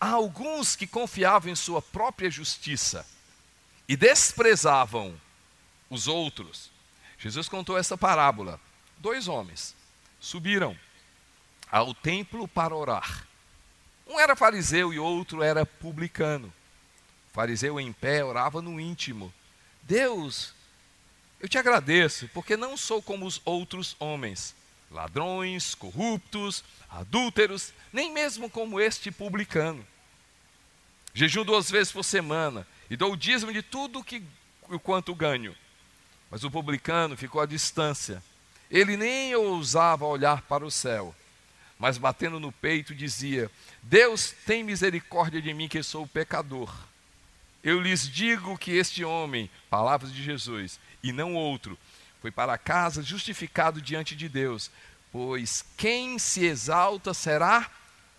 Há 0.00 0.10
alguns 0.10 0.76
que 0.76 0.86
confiavam 0.86 1.50
em 1.50 1.54
sua 1.54 1.80
própria 1.80 2.30
justiça 2.30 3.06
e 3.88 3.96
desprezavam 3.96 5.18
os 5.88 6.08
outros. 6.08 6.70
Jesus 7.18 7.48
contou 7.48 7.78
essa 7.78 7.96
parábola. 7.96 8.60
Dois 8.98 9.28
homens 9.28 9.74
subiram 10.20 10.76
ao 11.70 11.94
templo 11.94 12.46
para 12.46 12.74
orar. 12.74 13.26
Um 14.06 14.20
era 14.20 14.36
fariseu 14.36 14.92
e 14.92 14.98
outro 14.98 15.42
era 15.42 15.64
publicano. 15.64 16.52
O 17.30 17.34
fariseu 17.34 17.80
em 17.80 17.92
pé 17.92 18.24
orava 18.24 18.60
no 18.60 18.78
íntimo: 18.78 19.32
Deus, 19.82 20.54
eu 21.40 21.48
te 21.48 21.58
agradeço, 21.58 22.28
porque 22.32 22.56
não 22.56 22.76
sou 22.76 23.02
como 23.02 23.26
os 23.26 23.40
outros 23.44 23.96
homens 23.98 24.54
ladrões, 24.94 25.74
corruptos, 25.74 26.64
adúlteros, 26.88 27.72
nem 27.92 28.12
mesmo 28.12 28.48
como 28.48 28.80
este 28.80 29.10
publicano. 29.10 29.84
Jejum 31.12 31.44
duas 31.44 31.70
vezes 31.70 31.92
por 31.92 32.04
semana 32.04 32.66
e 32.88 32.96
dou 32.96 33.12
o 33.12 33.16
dízimo 33.16 33.52
de 33.52 33.62
tudo 33.62 34.04
que, 34.04 34.22
o 34.68 34.78
quanto 34.78 35.14
ganho. 35.14 35.54
Mas 36.30 36.44
o 36.44 36.50
publicano 36.50 37.16
ficou 37.16 37.40
à 37.40 37.46
distância. 37.46 38.22
Ele 38.70 38.96
nem 38.96 39.34
ousava 39.34 40.06
olhar 40.06 40.42
para 40.42 40.64
o 40.64 40.70
céu. 40.70 41.14
mas 41.78 41.98
batendo 41.98 42.40
no 42.40 42.50
peito 42.50 42.94
dizia: 42.94 43.50
Deus 43.82 44.32
tem 44.46 44.64
misericórdia 44.64 45.42
de 45.42 45.52
mim, 45.52 45.68
que 45.68 45.82
sou 45.82 46.06
pecador. 46.06 46.72
Eu 47.62 47.80
lhes 47.80 48.08
digo 48.08 48.58
que 48.58 48.72
este 48.72 49.04
homem, 49.04 49.50
palavras 49.70 50.12
de 50.12 50.22
Jesus, 50.22 50.78
e 51.02 51.12
não 51.12 51.34
outro, 51.34 51.78
foi 52.24 52.30
para 52.30 52.56
casa 52.56 53.02
justificado 53.02 53.82
diante 53.82 54.16
de 54.16 54.30
Deus, 54.30 54.70
pois 55.12 55.62
quem 55.76 56.18
se 56.18 56.42
exalta 56.42 57.12
será 57.12 57.70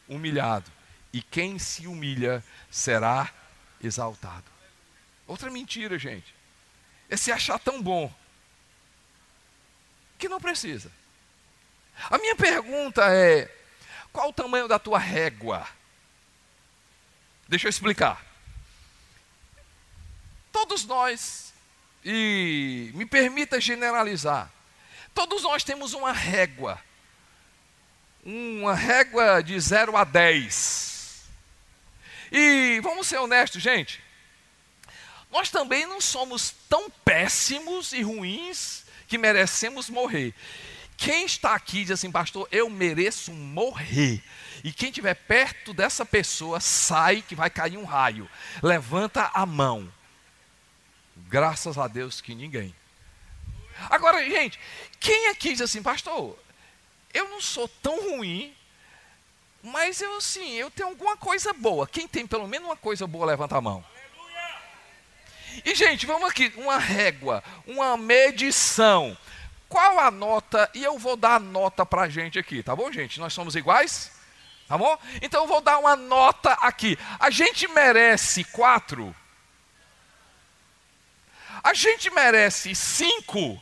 humilhado, 0.08 0.72
e 1.12 1.24
quem 1.24 1.58
se 1.58 1.88
humilha 1.88 2.46
será 2.70 3.34
exaltado. 3.84 4.46
Outra 5.26 5.50
mentira, 5.50 5.98
gente, 5.98 6.36
é 7.10 7.18
se 7.18 7.32
achar 7.32 7.58
tão 7.58 7.82
bom 7.82 8.14
que 10.20 10.30
não 10.30 10.40
precisa. 10.40 10.92
A 12.12 12.20
minha 12.20 12.36
pergunta 12.36 13.06
é: 13.10 13.52
qual 14.14 14.30
o 14.30 14.34
tamanho 14.34 14.68
da 14.68 14.78
tua 14.78 15.00
régua? 15.00 15.68
Deixa 17.48 17.66
eu 17.66 17.72
explicar. 17.72 18.24
Todos 20.52 20.86
nós, 20.86 21.45
e 22.06 22.92
me 22.94 23.06
permita 23.06 23.60
generalizar, 23.60 24.52
todos 25.14 25.42
nós 25.42 25.64
temos 25.64 25.94
uma 25.94 26.12
régua. 26.12 26.80
Uma 28.24 28.76
régua 28.76 29.42
de 29.42 29.60
0 29.60 29.98
a 29.98 30.04
10. 30.04 31.24
E 32.32 32.80
vamos 32.84 33.08
ser 33.08 33.18
honestos, 33.18 33.62
gente. 33.62 34.04
Nós 35.32 35.50
também 35.50 35.86
não 35.86 36.00
somos 36.00 36.54
tão 36.70 36.90
péssimos 37.04 37.92
e 37.92 38.02
ruins 38.02 38.86
que 39.08 39.18
merecemos 39.18 39.90
morrer. 39.90 40.34
Quem 40.98 41.26
está 41.26 41.54
aqui 41.54 41.82
diz 41.82 41.92
assim, 41.92 42.12
pastor, 42.12 42.48
eu 42.52 42.70
mereço 42.70 43.32
morrer. 43.34 44.24
E 44.64 44.72
quem 44.72 44.90
estiver 44.90 45.14
perto 45.14 45.74
dessa 45.74 46.06
pessoa, 46.06 46.60
sai 46.60 47.22
que 47.22 47.36
vai 47.36 47.50
cair 47.50 47.78
um 47.78 47.84
raio. 47.84 48.30
Levanta 48.64 49.30
a 49.34 49.46
mão. 49.46 49.92
Graças 51.16 51.78
a 51.78 51.88
Deus 51.88 52.22
que 52.22 52.36
ninguém. 52.36 52.76
Agora, 53.90 54.24
gente, 54.24 54.60
quem 55.00 55.30
aqui 55.30 55.52
diz 55.52 55.62
assim, 55.62 55.84
pastor, 55.84 56.38
eu 57.14 57.30
não 57.30 57.42
sou 57.42 57.68
tão 57.68 58.12
ruim, 58.12 58.56
mas 59.62 60.02
eu 60.02 60.20
sim, 60.22 60.54
eu 60.54 60.70
tenho 60.70 60.90
alguma 60.90 61.18
coisa 61.18 61.52
boa. 61.54 61.88
Quem 61.88 62.08
tem 62.08 62.28
pelo 62.28 62.48
menos 62.48 62.68
uma 62.68 62.78
coisa 62.78 63.08
boa, 63.08 63.26
levanta 63.26 63.58
a 63.58 63.62
mão. 63.62 63.84
E, 65.64 65.74
gente, 65.74 66.06
vamos 66.06 66.30
aqui, 66.30 66.52
uma 66.58 66.78
régua, 66.78 67.44
uma 67.66 67.96
medição. 67.96 69.18
Qual 69.70 70.00
a 70.00 70.12
nota? 70.12 70.70
E 70.74 70.84
eu 70.84 71.00
vou 71.00 71.16
dar 71.16 71.36
a 71.36 71.40
nota 71.40 71.86
para 71.86 72.04
a 72.04 72.10
gente 72.10 72.38
aqui, 72.38 72.62
tá 72.62 72.76
bom, 72.76 72.92
gente? 72.92 73.20
Nós 73.20 73.34
somos 73.34 73.56
iguais? 73.56 74.12
Tá 74.68 74.78
bom? 74.78 74.98
Então 75.22 75.44
eu 75.44 75.48
vou 75.48 75.62
dar 75.62 75.78
uma 75.78 75.96
nota 75.96 76.52
aqui. 76.54 76.98
A 77.20 77.30
gente 77.30 77.68
merece 77.68 78.44
quatro? 78.44 79.16
A 81.66 81.74
gente 81.74 82.12
merece 82.12 82.76
cinco? 82.76 83.60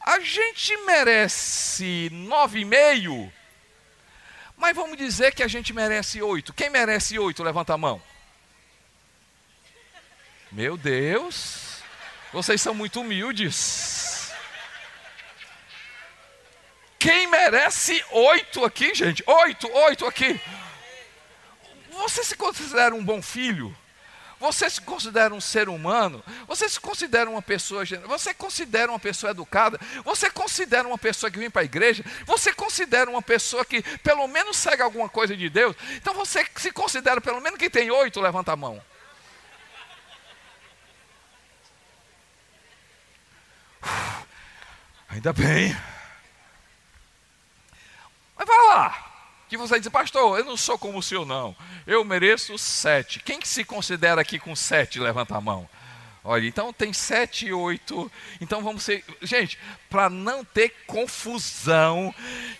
A 0.00 0.18
gente 0.20 0.74
merece 0.78 2.08
nove 2.10 2.60
e 2.60 2.64
meio? 2.64 3.30
Mas 4.56 4.74
vamos 4.74 4.96
dizer 4.96 5.34
que 5.34 5.42
a 5.42 5.46
gente 5.46 5.74
merece 5.74 6.22
oito. 6.22 6.54
Quem 6.54 6.70
merece 6.70 7.18
oito? 7.18 7.42
Levanta 7.42 7.74
a 7.74 7.76
mão. 7.76 8.00
Meu 10.50 10.78
Deus, 10.78 11.82
vocês 12.32 12.62
são 12.62 12.74
muito 12.74 13.02
humildes. 13.02 14.32
Quem 16.98 17.26
merece 17.26 18.02
oito 18.10 18.64
aqui, 18.64 18.94
gente? 18.94 19.22
Oito, 19.26 19.70
oito 19.70 20.06
aqui. 20.06 20.40
Você 21.90 22.24
se 22.24 22.34
considera 22.34 22.94
um 22.94 23.04
bom 23.04 23.20
filho? 23.20 23.76
Você 24.38 24.68
se 24.68 24.80
considera 24.80 25.34
um 25.34 25.40
ser 25.40 25.68
humano? 25.68 26.22
Você 26.46 26.68
se 26.68 26.78
considera 26.78 27.28
uma 27.28 27.40
pessoa 27.40 27.84
Você 28.06 28.34
considera 28.34 28.92
uma 28.92 28.98
pessoa 28.98 29.30
educada? 29.30 29.80
Você 30.04 30.30
considera 30.30 30.86
uma 30.86 30.98
pessoa 30.98 31.30
que 31.30 31.38
vem 31.38 31.50
para 31.50 31.62
a 31.62 31.64
igreja? 31.64 32.04
Você 32.26 32.52
considera 32.52 33.10
uma 33.10 33.22
pessoa 33.22 33.64
que 33.64 33.82
pelo 33.98 34.28
menos 34.28 34.58
segue 34.58 34.82
alguma 34.82 35.08
coisa 35.08 35.34
de 35.34 35.48
Deus? 35.48 35.74
Então 35.94 36.12
você 36.12 36.46
se 36.56 36.70
considera 36.70 37.20
pelo 37.20 37.40
menos 37.40 37.58
que 37.58 37.70
tem 37.70 37.90
oito? 37.90 38.20
Levanta 38.20 38.52
a 38.52 38.56
mão. 38.56 38.82
Ainda 45.08 45.32
bem. 45.32 45.74
Mas 48.36 48.46
vai 48.46 48.64
lá. 48.66 49.05
Que 49.48 49.56
você 49.56 49.78
diz, 49.78 49.88
pastor, 49.88 50.38
eu 50.38 50.44
não 50.44 50.56
sou 50.56 50.78
como 50.78 50.98
o 50.98 51.02
senhor, 51.02 51.24
não. 51.24 51.54
Eu 51.86 52.04
mereço 52.04 52.58
sete. 52.58 53.20
Quem 53.20 53.38
que 53.38 53.46
se 53.46 53.64
considera 53.64 54.20
aqui 54.20 54.38
com 54.38 54.56
sete? 54.56 54.98
Levanta 54.98 55.36
a 55.36 55.40
mão. 55.40 55.68
Olha, 56.24 56.48
então 56.48 56.72
tem 56.72 56.92
sete 56.92 57.46
e 57.46 57.52
oito. 57.52 58.10
Então 58.40 58.60
vamos 58.60 58.82
ser. 58.82 59.04
Gente, 59.22 59.56
para 59.88 60.10
não 60.10 60.44
ter 60.44 60.70
confusão, 60.84 62.12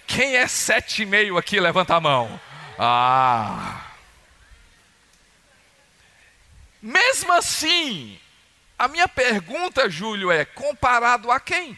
quem 0.06 0.36
é 0.36 0.46
sete 0.46 1.02
e 1.02 1.06
meio 1.06 1.36
aqui? 1.36 1.58
Levanta 1.58 1.96
a 1.96 2.00
mão. 2.00 2.40
Ah. 2.78 3.90
Mesmo 6.80 7.32
assim, 7.32 8.16
a 8.78 8.86
minha 8.86 9.08
pergunta, 9.08 9.90
Júlio, 9.90 10.30
é: 10.30 10.44
comparado 10.44 11.32
a 11.32 11.40
quem? 11.40 11.76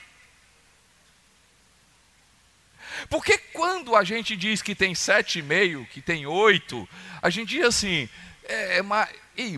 Porque 3.09 3.39
quando 3.39 3.95
a 3.95 4.05
gente 4.05 4.37
diz 4.37 4.63
que 4.63 4.75
tem 4.75 4.95
sete 4.95 5.39
e 5.39 5.43
meio, 5.43 5.87
que 5.87 6.01
tem 6.01 6.27
oito, 6.27 6.89
a 7.23 7.31
gente 7.31 7.51
diz 7.51 7.65
assim, 7.65 8.09
é, 8.45 8.79
é 8.79 8.83
mas, 8.83 9.09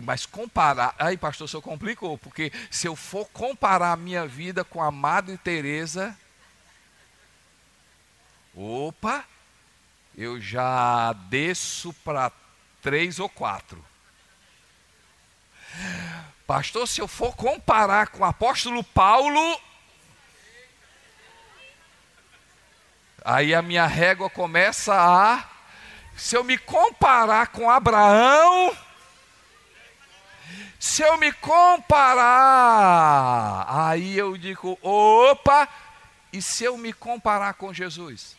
mas 0.03 0.25
comparar, 0.25 0.95
aí 0.99 1.17
pastor, 1.17 1.47
o 1.53 1.61
complicou, 1.61 2.17
porque 2.17 2.51
se 2.69 2.87
eu 2.87 2.95
for 2.95 3.25
comparar 3.29 3.93
a 3.93 3.97
minha 3.97 4.27
vida 4.27 4.63
com 4.63 4.81
a 4.81 4.91
Madre 4.91 5.37
Teresa, 5.37 6.17
opa, 8.55 9.25
eu 10.17 10.39
já 10.39 11.13
desço 11.29 11.93
para 12.03 12.31
três 12.81 13.19
ou 13.19 13.29
quatro. 13.29 13.83
Pastor, 16.45 16.87
se 16.87 16.99
eu 16.99 17.07
for 17.07 17.35
comparar 17.35 18.07
com 18.07 18.23
o 18.23 18.25
apóstolo 18.25 18.83
Paulo, 18.83 19.59
aí 23.23 23.53
a 23.53 23.61
minha 23.61 23.85
régua 23.87 24.29
começa 24.29 24.93
a. 24.93 25.49
Se 26.15 26.35
eu 26.35 26.43
me 26.43 26.57
comparar 26.57 27.47
com 27.47 27.69
Abraão, 27.69 28.75
se 30.79 31.01
eu 31.03 31.17
me 31.17 31.31
comparar, 31.31 32.25
aí 33.67 34.17
eu 34.17 34.35
digo, 34.37 34.77
opa, 34.81 35.67
e 36.33 36.41
se 36.41 36.63
eu 36.63 36.77
me 36.77 36.91
comparar 36.91 37.53
com 37.53 37.73
Jesus? 37.73 38.35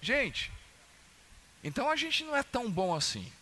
Gente, 0.00 0.52
então 1.62 1.88
a 1.88 1.96
gente 1.96 2.24
não 2.24 2.36
é 2.36 2.42
tão 2.42 2.70
bom 2.70 2.94
assim. 2.94 3.32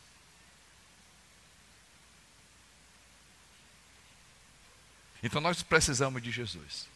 Então 5.22 5.40
nós 5.40 5.62
precisamos 5.62 6.22
de 6.22 6.30
Jesus. 6.30 6.88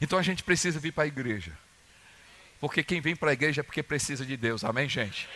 Então 0.00 0.18
a 0.18 0.22
gente 0.22 0.42
precisa 0.42 0.78
vir 0.78 0.92
para 0.92 1.04
a 1.04 1.06
igreja. 1.06 1.56
Porque 2.60 2.82
quem 2.82 3.00
vem 3.00 3.16
para 3.16 3.30
a 3.30 3.32
igreja 3.32 3.60
é 3.60 3.64
porque 3.64 3.82
precisa 3.82 4.24
de 4.24 4.36
Deus. 4.36 4.64
Amém, 4.64 4.88
gente? 4.88 5.28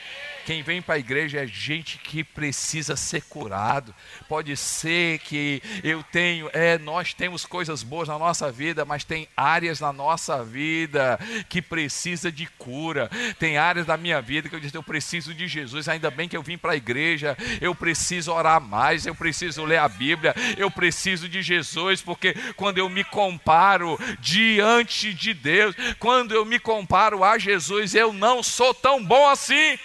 Quem 0.48 0.62
vem 0.62 0.80
para 0.80 0.94
a 0.94 0.98
igreja 0.98 1.40
é 1.40 1.46
gente 1.46 1.98
que 1.98 2.24
precisa 2.24 2.96
ser 2.96 3.20
curado. 3.24 3.94
Pode 4.26 4.56
ser 4.56 5.18
que 5.18 5.62
eu 5.84 6.02
tenho, 6.02 6.48
é, 6.54 6.78
nós 6.78 7.12
temos 7.12 7.44
coisas 7.44 7.82
boas 7.82 8.08
na 8.08 8.18
nossa 8.18 8.50
vida, 8.50 8.82
mas 8.82 9.04
tem 9.04 9.28
áreas 9.36 9.78
na 9.78 9.92
nossa 9.92 10.42
vida 10.42 11.20
que 11.50 11.60
precisa 11.60 12.32
de 12.32 12.46
cura. 12.46 13.10
Tem 13.38 13.58
áreas 13.58 13.84
da 13.84 13.98
minha 13.98 14.22
vida 14.22 14.48
que 14.48 14.54
eu 14.54 14.60
disse, 14.60 14.74
eu 14.74 14.82
preciso 14.82 15.34
de 15.34 15.46
Jesus. 15.46 15.86
Ainda 15.86 16.10
bem 16.10 16.26
que 16.26 16.34
eu 16.34 16.42
vim 16.42 16.56
para 16.56 16.72
a 16.72 16.76
igreja. 16.76 17.36
Eu 17.60 17.74
preciso 17.74 18.32
orar 18.32 18.58
mais, 18.58 19.04
eu 19.04 19.14
preciso 19.14 19.66
ler 19.66 19.80
a 19.80 19.86
Bíblia, 19.86 20.34
eu 20.56 20.70
preciso 20.70 21.28
de 21.28 21.42
Jesus, 21.42 22.00
porque 22.00 22.34
quando 22.56 22.78
eu 22.78 22.88
me 22.88 23.04
comparo 23.04 24.00
diante 24.18 25.12
de 25.12 25.34
Deus, 25.34 25.76
quando 25.98 26.32
eu 26.32 26.46
me 26.46 26.58
comparo 26.58 27.22
a 27.22 27.36
Jesus, 27.36 27.94
eu 27.94 28.14
não 28.14 28.42
sou 28.42 28.72
tão 28.72 29.04
bom 29.04 29.28
assim 29.28 29.78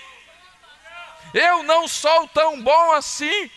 eu 1.33 1.63
não 1.63 1.87
sou 1.87 2.27
tão 2.27 2.61
bom 2.61 2.91
assim. 2.93 3.49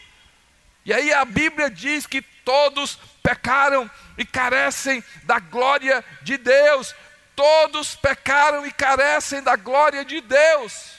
E 0.84 0.92
aí 0.92 1.12
a 1.12 1.24
Bíblia 1.24 1.70
diz 1.70 2.06
que 2.06 2.22
todos 2.22 2.98
pecaram 3.22 3.90
e 4.16 4.24
carecem 4.24 5.02
da 5.24 5.38
glória 5.38 6.04
de 6.22 6.38
Deus. 6.38 6.94
Todos 7.34 7.94
pecaram 7.94 8.64
e 8.64 8.72
carecem 8.72 9.42
da 9.42 9.56
glória 9.56 10.04
de 10.04 10.20
Deus. 10.20 10.92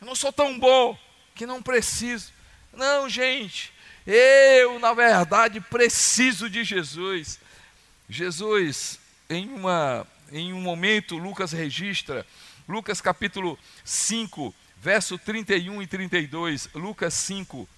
Eu 0.00 0.06
não 0.06 0.14
sou 0.14 0.32
tão 0.32 0.58
bom 0.58 0.98
que 1.34 1.46
não 1.46 1.62
preciso. 1.62 2.32
Não, 2.72 3.08
gente, 3.08 3.72
Eu, 4.06 4.78
na 4.78 4.94
verdade, 4.94 5.60
preciso 5.60 6.48
de 6.48 6.62
Jesus. 6.62 7.40
Jesus, 8.08 9.00
em, 9.28 9.48
uma, 9.48 10.06
em 10.30 10.52
um 10.52 10.60
momento, 10.60 11.18
Lucas 11.18 11.50
registra, 11.50 12.24
Lucas 12.68 13.00
capítulo 13.00 13.58
5, 13.84 14.54
verso 14.80 15.18
31 15.18 15.82
e 15.82 15.86
32. 15.86 16.68
Lucas 16.74 17.14
5, 17.14 17.68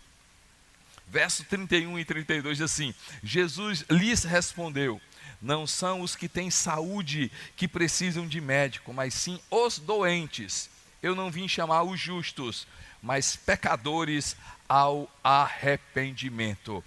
verso 1.06 1.44
31 1.44 1.98
e 1.98 2.04
32 2.04 2.58
diz 2.58 2.64
assim: 2.64 2.94
Jesus 3.22 3.84
lhes 3.90 4.24
respondeu: 4.24 5.00
Não 5.42 5.66
são 5.66 6.00
os 6.00 6.16
que 6.16 6.28
têm 6.28 6.50
saúde 6.50 7.30
que 7.56 7.68
precisam 7.68 8.26
de 8.26 8.40
médico, 8.40 8.92
mas 8.92 9.14
sim 9.14 9.40
os 9.50 9.78
doentes. 9.78 10.70
Eu 11.02 11.14
não 11.14 11.30
vim 11.30 11.46
chamar 11.46 11.82
os 11.82 12.00
justos, 12.00 12.66
mas 13.02 13.36
pecadores 13.36 14.36
ao 14.68 15.10
arrependimento. 15.22 16.82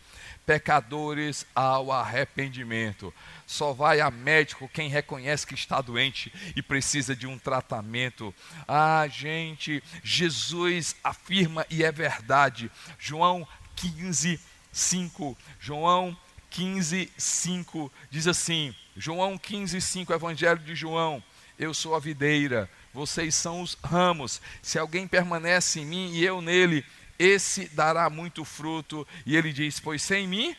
Pecadores 0.45 1.45
ao 1.55 1.91
arrependimento. 1.91 3.13
Só 3.51 3.73
vai 3.73 3.99
a 3.99 4.09
médico 4.09 4.69
quem 4.73 4.87
reconhece 4.87 5.45
que 5.45 5.55
está 5.55 5.81
doente 5.81 6.31
e 6.55 6.61
precisa 6.61 7.13
de 7.13 7.27
um 7.27 7.37
tratamento. 7.37 8.33
Ah, 8.65 9.05
gente, 9.09 9.83
Jesus 10.01 10.95
afirma 11.03 11.65
e 11.69 11.83
é 11.83 11.91
verdade. 11.91 12.71
João 12.97 13.45
15, 13.75 14.39
5. 14.71 15.37
João 15.59 16.17
15, 16.49 17.11
5 17.17 17.91
diz 18.09 18.25
assim: 18.25 18.73
João 18.95 19.37
15, 19.37 19.81
5, 19.81 20.13
Evangelho 20.13 20.59
de 20.59 20.73
João. 20.73 21.21
Eu 21.59 21.73
sou 21.73 21.93
a 21.93 21.99
videira, 21.99 22.71
vocês 22.93 23.35
são 23.35 23.61
os 23.61 23.73
ramos. 23.83 24.41
Se 24.61 24.79
alguém 24.79 25.05
permanece 25.05 25.81
em 25.81 25.85
mim 25.85 26.13
e 26.13 26.23
eu 26.23 26.41
nele, 26.41 26.85
esse 27.19 27.67
dará 27.75 28.09
muito 28.09 28.45
fruto. 28.45 29.05
E 29.25 29.35
ele 29.35 29.51
diz: 29.51 29.77
Pois 29.77 30.01
sem 30.01 30.25
mim, 30.25 30.55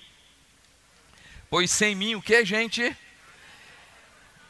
pois 1.53 1.71
sem 1.71 1.95
mim 1.95 2.15
o 2.15 2.23
que, 2.23 2.47
gente? 2.47 2.97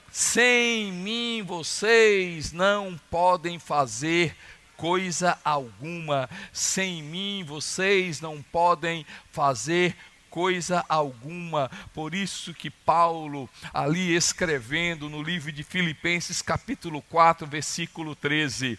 Sem 0.09 0.93
mim 0.93 1.43
vocês 1.43 2.53
não 2.53 2.97
podem 3.11 3.59
fazer 3.59 4.37
coisa 4.77 5.37
alguma. 5.45 6.31
Sem 6.53 7.03
mim 7.03 7.43
vocês 7.43 8.21
não 8.21 8.41
podem 8.41 9.05
fazer 9.33 9.97
coisa 10.31 10.85
alguma. 10.89 11.69
Por 11.93 12.15
isso 12.15 12.55
que 12.55 12.71
Paulo, 12.71 13.51
ali 13.75 14.15
escrevendo 14.15 15.11
no 15.11 15.25
livro 15.25 15.51
de 15.51 15.65
Filipenses, 15.65 16.41
capítulo 16.41 17.03
4, 17.03 17.49
versículo 17.49 18.15
13. 18.15 18.79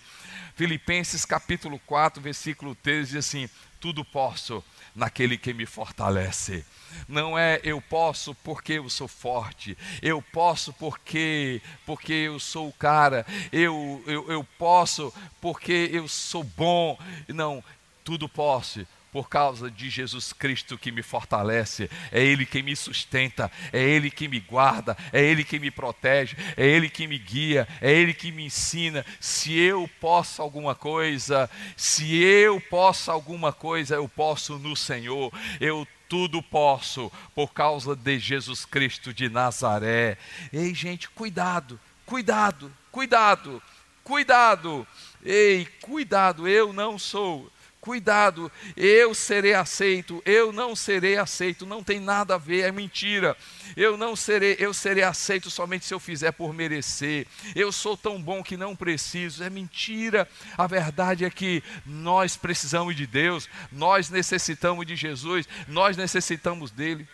Filipenses 0.55 1.25
capítulo 1.25 1.77
4, 1.85 2.21
versículo 2.21 2.73
13 2.73 3.15
diz 3.15 3.17
assim: 3.17 3.49
Tudo 3.81 4.05
posso 4.05 4.63
naquele 4.95 5.37
que 5.37 5.53
me 5.53 5.65
fortalece. 5.65 6.65
Não 7.07 7.37
é 7.37 7.59
eu 7.63 7.81
posso 7.81 8.35
porque 8.35 8.73
eu 8.73 8.89
sou 8.89 9.07
forte, 9.07 9.77
eu 10.01 10.21
posso 10.21 10.71
porque 10.73 11.61
porque 11.85 12.13
eu 12.13 12.39
sou 12.39 12.69
o 12.69 12.73
cara, 12.73 13.25
eu, 13.51 14.03
eu, 14.05 14.31
eu 14.31 14.43
posso 14.57 15.13
porque 15.41 15.89
eu 15.91 16.07
sou 16.07 16.43
bom. 16.43 16.97
Não, 17.27 17.63
tudo 18.03 18.29
posso 18.29 18.85
por 19.13 19.29
causa 19.29 19.69
de 19.69 19.91
Jesus 19.91 20.33
Cristo 20.33 20.75
que 20.75 20.91
me 20.91 21.03
fortalece, 21.03 21.87
é 22.11 22.19
Ele 22.19 22.47
que 22.47 22.63
me 22.63 22.75
sustenta, 22.75 23.51
é 23.71 23.79
Ele 23.79 24.09
que 24.09 24.27
me 24.27 24.39
guarda, 24.39 24.97
é 25.13 25.23
Ele 25.23 25.43
que 25.43 25.59
me 25.59 25.69
protege, 25.69 26.35
é 26.57 26.65
Ele 26.65 26.89
que 26.89 27.05
me 27.05 27.19
guia, 27.19 27.67
é 27.79 27.93
Ele 27.93 28.11
que 28.11 28.31
me 28.31 28.43
ensina. 28.43 29.05
Se 29.19 29.55
eu 29.55 29.87
posso 30.01 30.41
alguma 30.41 30.73
coisa, 30.73 31.47
se 31.77 32.23
eu 32.23 32.59
posso 32.59 33.11
alguma 33.11 33.53
coisa, 33.53 33.93
eu 33.93 34.09
posso 34.09 34.57
no 34.57 34.75
Senhor, 34.75 35.31
eu 35.61 35.87
tudo 36.09 36.41
posso 36.41 37.11
por 37.35 37.53
causa 37.53 37.95
de 37.95 38.17
Jesus 38.17 38.65
Cristo 38.65 39.13
de 39.13 39.29
Nazaré. 39.29 40.17
Ei, 40.51 40.73
gente, 40.73 41.07
cuidado, 41.07 41.79
cuidado, 42.03 42.73
cuidado, 42.91 43.61
cuidado. 44.03 44.87
Ei, 45.23 45.67
cuidado, 45.81 46.47
eu 46.47 46.73
não 46.73 46.97
sou 46.97 47.52
Cuidado, 47.83 48.49
eu 48.77 49.13
serei 49.13 49.53
aceito, 49.53 50.23
eu 50.25 50.53
não 50.53 50.73
serei 50.73 51.17
aceito, 51.17 51.65
não 51.65 51.83
tem 51.83 51.99
nada 51.99 52.35
a 52.35 52.37
ver, 52.37 52.61
é 52.61 52.71
mentira. 52.71 53.35
Eu 53.75 53.97
não 53.97 54.15
serei, 54.15 54.55
eu 54.57 54.73
serei 54.73 55.03
aceito 55.03 55.51
somente 55.51 55.83
se 55.83 55.93
eu 55.93 55.99
fizer 55.99 56.31
por 56.31 56.53
merecer. 56.53 57.27
Eu 57.53 57.73
sou 57.73 57.97
tão 57.97 58.21
bom 58.21 58.41
que 58.41 58.55
não 58.55 58.73
preciso, 58.73 59.43
é 59.43 59.49
mentira. 59.49 60.29
A 60.57 60.65
verdade 60.65 61.25
é 61.25 61.29
que 61.29 61.61
nós 61.85 62.37
precisamos 62.37 62.95
de 62.95 63.05
Deus, 63.05 63.49
nós 63.69 64.09
necessitamos 64.09 64.87
de 64.87 64.95
Jesus, 64.95 65.45
nós 65.67 65.97
necessitamos 65.97 66.71
dele. 66.71 67.05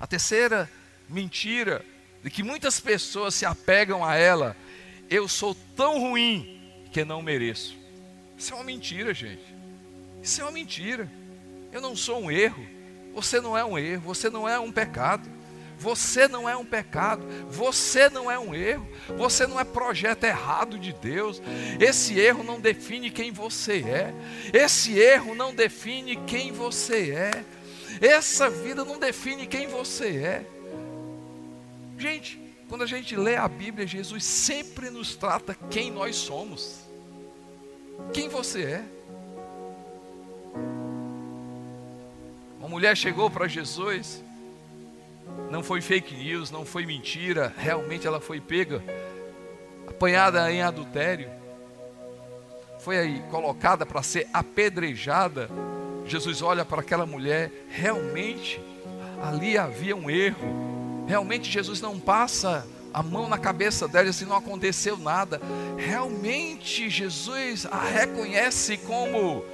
A 0.00 0.06
terceira 0.06 0.70
mentira 1.06 1.84
de 2.22 2.30
que 2.30 2.42
muitas 2.42 2.80
pessoas 2.80 3.34
se 3.34 3.44
apegam 3.44 4.02
a 4.02 4.14
ela, 4.14 4.56
eu 5.10 5.28
sou 5.28 5.54
tão 5.76 6.00
ruim 6.00 6.80
que 6.90 7.04
não 7.04 7.20
mereço. 7.20 7.83
Isso 8.44 8.52
é 8.52 8.56
uma 8.56 8.64
mentira, 8.64 9.14
gente. 9.14 9.56
Isso 10.22 10.42
é 10.42 10.44
uma 10.44 10.50
mentira. 10.50 11.10
Eu 11.72 11.80
não 11.80 11.96
sou 11.96 12.20
um 12.20 12.30
erro. 12.30 12.62
Você 13.14 13.40
não 13.40 13.56
é 13.56 13.64
um 13.64 13.78
erro. 13.78 14.02
Você 14.02 14.28
não 14.28 14.46
é 14.46 14.60
um 14.60 14.70
pecado. 14.70 15.26
Você 15.78 16.28
não 16.28 16.46
é 16.46 16.54
um 16.54 16.64
pecado, 16.64 17.26
você 17.50 18.08
não 18.08 18.30
é 18.30 18.38
um 18.38 18.54
erro, 18.54 18.88
você 19.18 19.44
não 19.44 19.58
é 19.58 19.64
projeto 19.64 20.22
errado 20.22 20.78
de 20.78 20.92
Deus. 20.92 21.42
Esse 21.80 22.18
erro 22.18 22.44
não 22.44 22.60
define 22.60 23.10
quem 23.10 23.32
você 23.32 23.82
é, 23.82 24.14
esse 24.52 24.96
erro 24.96 25.34
não 25.34 25.52
define 25.52 26.14
quem 26.14 26.52
você 26.52 27.10
é, 27.10 27.44
essa 28.00 28.48
vida 28.48 28.84
não 28.84 29.00
define 29.00 29.48
quem 29.48 29.66
você 29.66 30.16
é. 30.16 30.46
Gente, 31.98 32.40
quando 32.68 32.82
a 32.82 32.86
gente 32.86 33.16
lê 33.16 33.34
a 33.34 33.48
Bíblia, 33.48 33.84
Jesus 33.84 34.24
sempre 34.24 34.90
nos 34.90 35.16
trata 35.16 35.56
quem 35.68 35.90
nós 35.90 36.14
somos 36.14 36.83
quem 38.12 38.28
você 38.28 38.62
é. 38.62 38.84
Uma 42.58 42.68
mulher 42.68 42.96
chegou 42.96 43.30
para 43.30 43.46
Jesus, 43.46 44.22
não 45.50 45.62
foi 45.62 45.80
fake 45.80 46.14
news, 46.14 46.50
não 46.50 46.64
foi 46.64 46.86
mentira, 46.86 47.52
realmente 47.56 48.06
ela 48.06 48.20
foi 48.20 48.40
pega, 48.40 48.82
apanhada 49.86 50.50
em 50.50 50.62
adultério, 50.62 51.30
foi 52.80 52.98
aí 52.98 53.22
colocada 53.30 53.84
para 53.84 54.02
ser 54.02 54.28
apedrejada. 54.32 55.48
Jesus 56.06 56.42
olha 56.42 56.64
para 56.64 56.80
aquela 56.80 57.06
mulher, 57.06 57.50
realmente 57.68 58.60
ali 59.22 59.56
havia 59.56 59.96
um 59.96 60.10
erro, 60.10 61.04
realmente 61.06 61.50
Jesus 61.50 61.80
não 61.80 61.98
passa 61.98 62.66
a 62.94 63.02
mão 63.02 63.28
na 63.28 63.36
cabeça 63.36 63.88
dela 63.88 64.08
assim 64.08 64.24
não 64.24 64.36
aconteceu 64.36 64.96
nada. 64.96 65.40
Realmente 65.76 66.88
Jesus 66.88 67.66
a 67.66 67.82
reconhece 67.82 68.78
como 68.78 69.44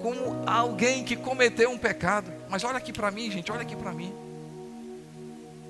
como 0.00 0.42
alguém 0.46 1.04
que 1.04 1.14
cometeu 1.14 1.70
um 1.70 1.76
pecado. 1.76 2.32
Mas 2.48 2.64
olha 2.64 2.78
aqui 2.78 2.90
para 2.90 3.10
mim, 3.10 3.30
gente, 3.30 3.52
olha 3.52 3.60
aqui 3.60 3.76
para 3.76 3.92
mim. 3.92 4.14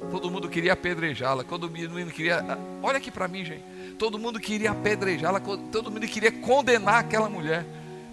Todo 0.09 0.31
mundo 0.31 0.49
queria 0.49 0.73
apedrejá-la, 0.73 1.43
todo 1.43 1.69
mundo 1.69 2.13
queria, 2.13 2.43
olha 2.81 2.99
aqui 2.99 3.11
para 3.11 3.27
mim, 3.27 3.45
gente. 3.45 3.65
Todo 3.99 4.19
mundo 4.19 4.39
queria 4.39 4.71
apedrejá-la, 4.71 5.41
todo 5.41 5.91
mundo 5.91 6.07
queria 6.07 6.31
condenar 6.31 7.01
aquela 7.01 7.29
mulher. 7.29 7.67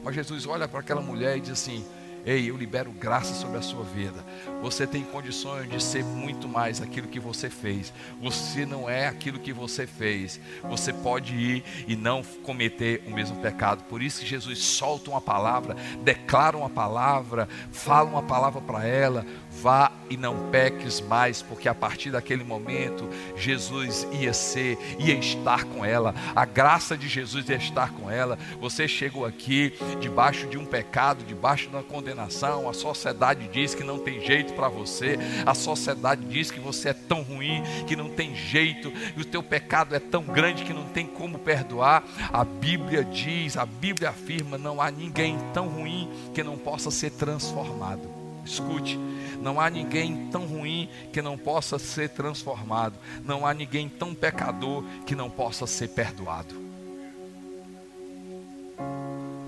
Mas 0.03 0.15
Jesus 0.15 0.47
olha 0.47 0.67
para 0.67 0.79
aquela 0.79 1.01
mulher 1.01 1.37
e 1.37 1.41
diz 1.41 1.51
assim: 1.51 1.85
Ei, 2.27 2.49
eu 2.49 2.57
libero 2.57 2.91
graça 2.91 3.33
sobre 3.33 3.57
a 3.57 3.61
sua 3.61 3.85
vida. 3.85 4.21
Você 4.61 4.85
tem 4.85 5.01
condições 5.01 5.69
de 5.69 5.81
ser 5.81 6.03
muito 6.03 6.45
mais 6.45 6.81
aquilo 6.81 7.07
que 7.07 7.21
você 7.21 7.49
fez. 7.49 7.93
Você 8.21 8.65
não 8.65 8.89
é 8.89 9.07
aquilo 9.07 9.39
que 9.39 9.53
você 9.53 9.87
fez. 9.87 10.37
Você 10.63 10.91
pode 10.91 11.33
ir 11.33 11.63
e 11.87 11.95
não 11.95 12.21
cometer 12.43 13.01
o 13.07 13.11
mesmo 13.11 13.37
pecado. 13.37 13.85
Por 13.85 14.01
isso 14.01 14.19
que 14.19 14.27
Jesus 14.27 14.59
solta 14.59 15.09
uma 15.09 15.21
palavra, 15.21 15.77
declara 16.03 16.57
uma 16.57 16.69
palavra, 16.69 17.47
fala 17.71 18.09
uma 18.09 18.23
palavra 18.23 18.59
para 18.59 18.85
ela. 18.85 19.25
Vá 19.61 19.91
e 20.09 20.15
não 20.15 20.49
peques 20.51 21.01
mais, 21.01 21.41
porque 21.41 21.67
a 21.67 21.75
partir 21.75 22.11
daquele 22.11 22.43
momento 22.43 23.09
Jesus 23.35 24.07
ia 24.11 24.33
ser, 24.33 24.77
ia 24.99 25.15
estar 25.15 25.63
com 25.65 25.83
ela, 25.83 26.13
a 26.35 26.45
graça 26.45 26.97
de 26.97 27.07
Jesus 27.07 27.49
ia 27.49 27.55
estar 27.55 27.91
com 27.91 28.09
ela. 28.09 28.37
Você 28.61 28.87
chegou 28.87 29.25
aqui 29.25 29.73
debaixo 29.99 30.47
de 30.47 30.57
um 30.57 30.65
pecado, 30.65 31.25
debaixo 31.25 31.69
de 31.69 31.75
uma 31.75 31.83
condenação, 31.83 32.69
a 32.69 32.73
sociedade 32.73 33.49
diz 33.51 33.73
que 33.73 33.83
não 33.83 33.99
tem 33.99 34.23
jeito 34.23 34.53
para 34.53 34.69
você, 34.69 35.17
a 35.45 35.53
sociedade 35.53 36.23
diz 36.25 36.51
que 36.51 36.59
você 36.59 36.89
é 36.89 36.93
tão 36.93 37.21
ruim 37.21 37.63
que 37.87 37.95
não 37.95 38.09
tem 38.09 38.35
jeito, 38.35 38.93
e 39.15 39.21
o 39.21 39.25
teu 39.25 39.41
pecado 39.41 39.95
é 39.95 39.99
tão 39.99 40.23
grande 40.23 40.63
que 40.63 40.73
não 40.73 40.85
tem 40.85 41.05
como 41.05 41.39
perdoar. 41.39 42.03
A 42.31 42.43
Bíblia 42.43 43.03
diz, 43.03 43.57
a 43.57 43.65
Bíblia 43.65 44.09
afirma: 44.09 44.57
não 44.57 44.81
há 44.81 44.91
ninguém 44.91 45.37
tão 45.53 45.67
ruim 45.67 46.09
que 46.33 46.43
não 46.43 46.57
possa 46.57 46.91
ser 46.91 47.11
transformado. 47.11 48.09
Escute, 48.45 48.97
não 49.41 49.59
há 49.59 49.69
ninguém 49.69 50.29
tão 50.31 50.45
ruim 50.45 50.89
que 51.11 51.21
não 51.21 51.37
possa 51.37 51.77
ser 51.77 52.09
transformado. 52.09 52.95
Não 53.23 53.45
há 53.45 53.53
ninguém 53.53 53.87
tão 53.87 54.13
pecador 54.13 54.83
que 55.05 55.15
não 55.15 55.29
possa 55.29 55.67
ser 55.67 55.89
perdoado. 55.89 56.55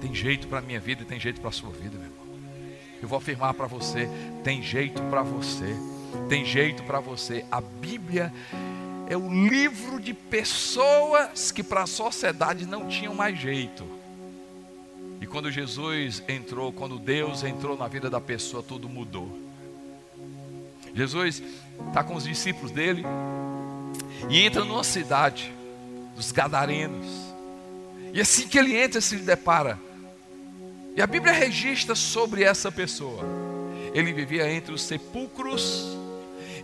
Tem 0.01 0.13
jeito 0.13 0.47
para 0.47 0.59
a 0.59 0.61
minha 0.61 0.79
vida 0.79 1.03
e 1.03 1.05
tem 1.05 1.19
jeito 1.19 1.41
para 1.41 1.49
a 1.49 1.53
sua 1.53 1.71
vida, 1.71 1.97
meu 1.97 2.07
irmão. 2.07 2.19
Eu 3.01 3.07
vou 3.07 3.17
afirmar 3.17 3.53
para 3.53 3.67
você: 3.67 4.09
tem 4.43 4.61
jeito 4.61 5.01
para 5.03 5.21
você, 5.23 5.75
tem 6.27 6.45
jeito 6.45 6.83
para 6.83 6.99
você. 6.99 7.45
A 7.51 7.61
Bíblia 7.61 8.31
é 9.09 9.17
o 9.17 9.29
livro 9.47 9.99
de 9.99 10.13
pessoas 10.13 11.51
que 11.51 11.63
para 11.63 11.83
a 11.83 11.87
sociedade 11.87 12.65
não 12.65 12.87
tinham 12.87 13.13
mais 13.13 13.37
jeito. 13.37 13.85
E 15.21 15.27
quando 15.27 15.51
Jesus 15.51 16.23
entrou, 16.29 16.71
quando 16.71 16.97
Deus 16.97 17.43
entrou 17.43 17.77
na 17.77 17.87
vida 17.87 18.09
da 18.09 18.21
pessoa, 18.21 18.63
tudo 18.63 18.87
mudou. 18.87 19.48
Jesus 20.99 21.41
está 21.87 22.03
com 22.03 22.13
os 22.13 22.25
discípulos 22.25 22.71
dele 22.71 23.05
e 24.29 24.41
entra 24.41 24.65
numa 24.65 24.83
cidade 24.83 25.49
dos 26.13 26.33
Gadarenos. 26.33 27.07
E 28.11 28.19
assim 28.19 28.49
que 28.49 28.59
ele 28.59 28.75
entra, 28.75 28.99
se 28.99 29.15
depara. 29.15 29.79
E 30.97 31.01
a 31.01 31.07
Bíblia 31.07 31.31
registra 31.31 31.95
sobre 31.95 32.43
essa 32.43 32.69
pessoa. 32.69 33.23
Ele 33.93 34.11
vivia 34.11 34.51
entre 34.51 34.73
os 34.73 34.81
sepulcros, 34.81 35.97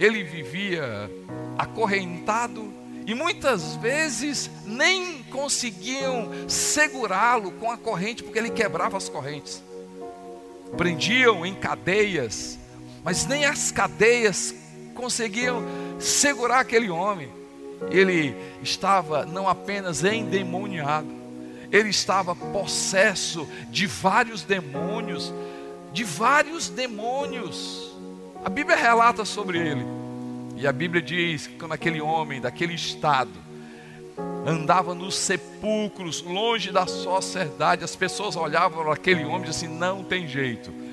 ele 0.01 0.21
vivia 0.21 1.09
acorrentado 1.57 2.73
e 3.05 3.15
muitas 3.15 3.77
vezes 3.77 4.51
nem 4.65 5.23
conseguiam 5.23 6.29
segurá-lo 6.49 7.51
com 7.53 7.71
a 7.71 7.77
corrente, 7.77 8.21
porque 8.21 8.37
ele 8.37 8.49
quebrava 8.49 8.97
as 8.97 9.07
correntes. 9.07 9.63
Prendiam 10.75 11.45
em 11.45 11.55
cadeias, 11.55 12.59
mas 13.05 13.27
nem 13.27 13.45
as 13.45 13.71
cadeias 13.71 14.55
conseguiam 14.95 15.63
segurar 15.99 16.61
aquele 16.61 16.89
homem. 16.89 17.29
Ele 17.91 18.35
estava 18.63 19.27
não 19.27 19.47
apenas 19.47 20.03
endemoniado, 20.03 21.07
ele 21.71 21.89
estava 21.89 22.35
possesso 22.35 23.47
de 23.69 23.85
vários 23.85 24.41
demônios, 24.41 25.31
de 25.93 26.03
vários 26.03 26.67
demônios. 26.67 27.95
A 28.43 28.49
Bíblia 28.49 28.75
relata 28.75 29.23
sobre 29.23 29.59
ele. 29.59 29.85
E 30.55 30.65
a 30.65 30.71
Bíblia 30.71 31.01
diz 31.01 31.45
que 31.45 31.57
quando 31.59 31.73
aquele 31.73 32.01
homem, 32.01 32.41
daquele 32.41 32.73
estado, 32.73 33.29
andava 34.47 34.95
nos 34.95 35.15
sepulcros, 35.15 36.23
longe 36.23 36.71
da 36.71 36.87
sociedade, 36.87 37.83
as 37.83 37.95
pessoas 37.95 38.35
olhavam 38.35 38.83
para 38.83 38.93
aquele 38.93 39.25
homem 39.25 39.43
e 39.43 39.51
diziam 39.51 39.69
assim: 39.69 39.79
não 39.79 40.03
tem 40.03 40.27
jeito. 40.27 40.84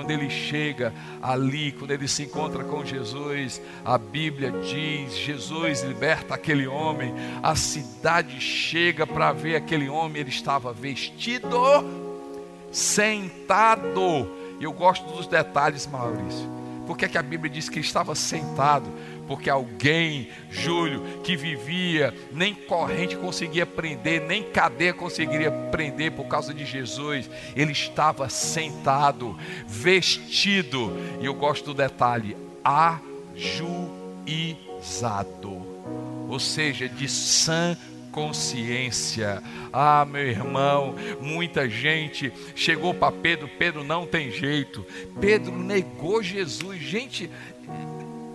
Quando 0.00 0.12
ele 0.12 0.30
chega 0.30 0.94
ali, 1.20 1.72
quando 1.72 1.90
ele 1.90 2.08
se 2.08 2.22
encontra 2.22 2.64
com 2.64 2.82
Jesus, 2.82 3.60
a 3.84 3.98
Bíblia 3.98 4.50
diz: 4.50 5.14
Jesus 5.14 5.82
liberta 5.82 6.34
aquele 6.34 6.66
homem. 6.66 7.12
A 7.42 7.54
cidade 7.54 8.40
chega 8.40 9.06
para 9.06 9.30
ver 9.30 9.56
aquele 9.56 9.90
homem, 9.90 10.22
ele 10.22 10.30
estava 10.30 10.72
vestido, 10.72 11.60
sentado. 12.72 14.26
Eu 14.58 14.72
gosto 14.72 15.04
dos 15.14 15.26
detalhes, 15.26 15.86
Maurício 15.86 16.59
por 16.90 16.98
que, 16.98 17.04
é 17.04 17.08
que 17.08 17.16
a 17.16 17.22
Bíblia 17.22 17.48
diz 17.48 17.68
que 17.68 17.78
ele 17.78 17.86
estava 17.86 18.16
sentado? 18.16 18.90
Porque 19.28 19.48
alguém, 19.48 20.28
Júlio, 20.50 21.20
que 21.22 21.36
vivia, 21.36 22.12
nem 22.32 22.52
corrente 22.52 23.16
conseguia 23.16 23.64
prender, 23.64 24.20
nem 24.20 24.42
cadeia 24.42 24.92
conseguiria 24.92 25.52
prender 25.70 26.10
por 26.10 26.26
causa 26.26 26.52
de 26.52 26.66
Jesus. 26.66 27.30
Ele 27.54 27.70
estava 27.70 28.28
sentado, 28.28 29.38
vestido, 29.68 30.92
e 31.20 31.26
eu 31.26 31.34
gosto 31.34 31.66
do 31.66 31.74
detalhe, 31.74 32.36
ajuizado, 32.64 33.64
ou 36.28 36.40
seja, 36.40 36.88
de 36.88 37.08
sã 37.08 37.78
consciência. 38.10 39.42
Ah, 39.72 40.04
meu 40.04 40.26
irmão, 40.26 40.94
muita 41.20 41.68
gente 41.68 42.32
chegou 42.54 42.92
para 42.92 43.12
Pedro, 43.12 43.48
Pedro 43.58 43.84
não 43.84 44.06
tem 44.06 44.30
jeito. 44.30 44.84
Pedro 45.20 45.56
negou 45.56 46.22
Jesus. 46.22 46.80
Gente, 46.80 47.30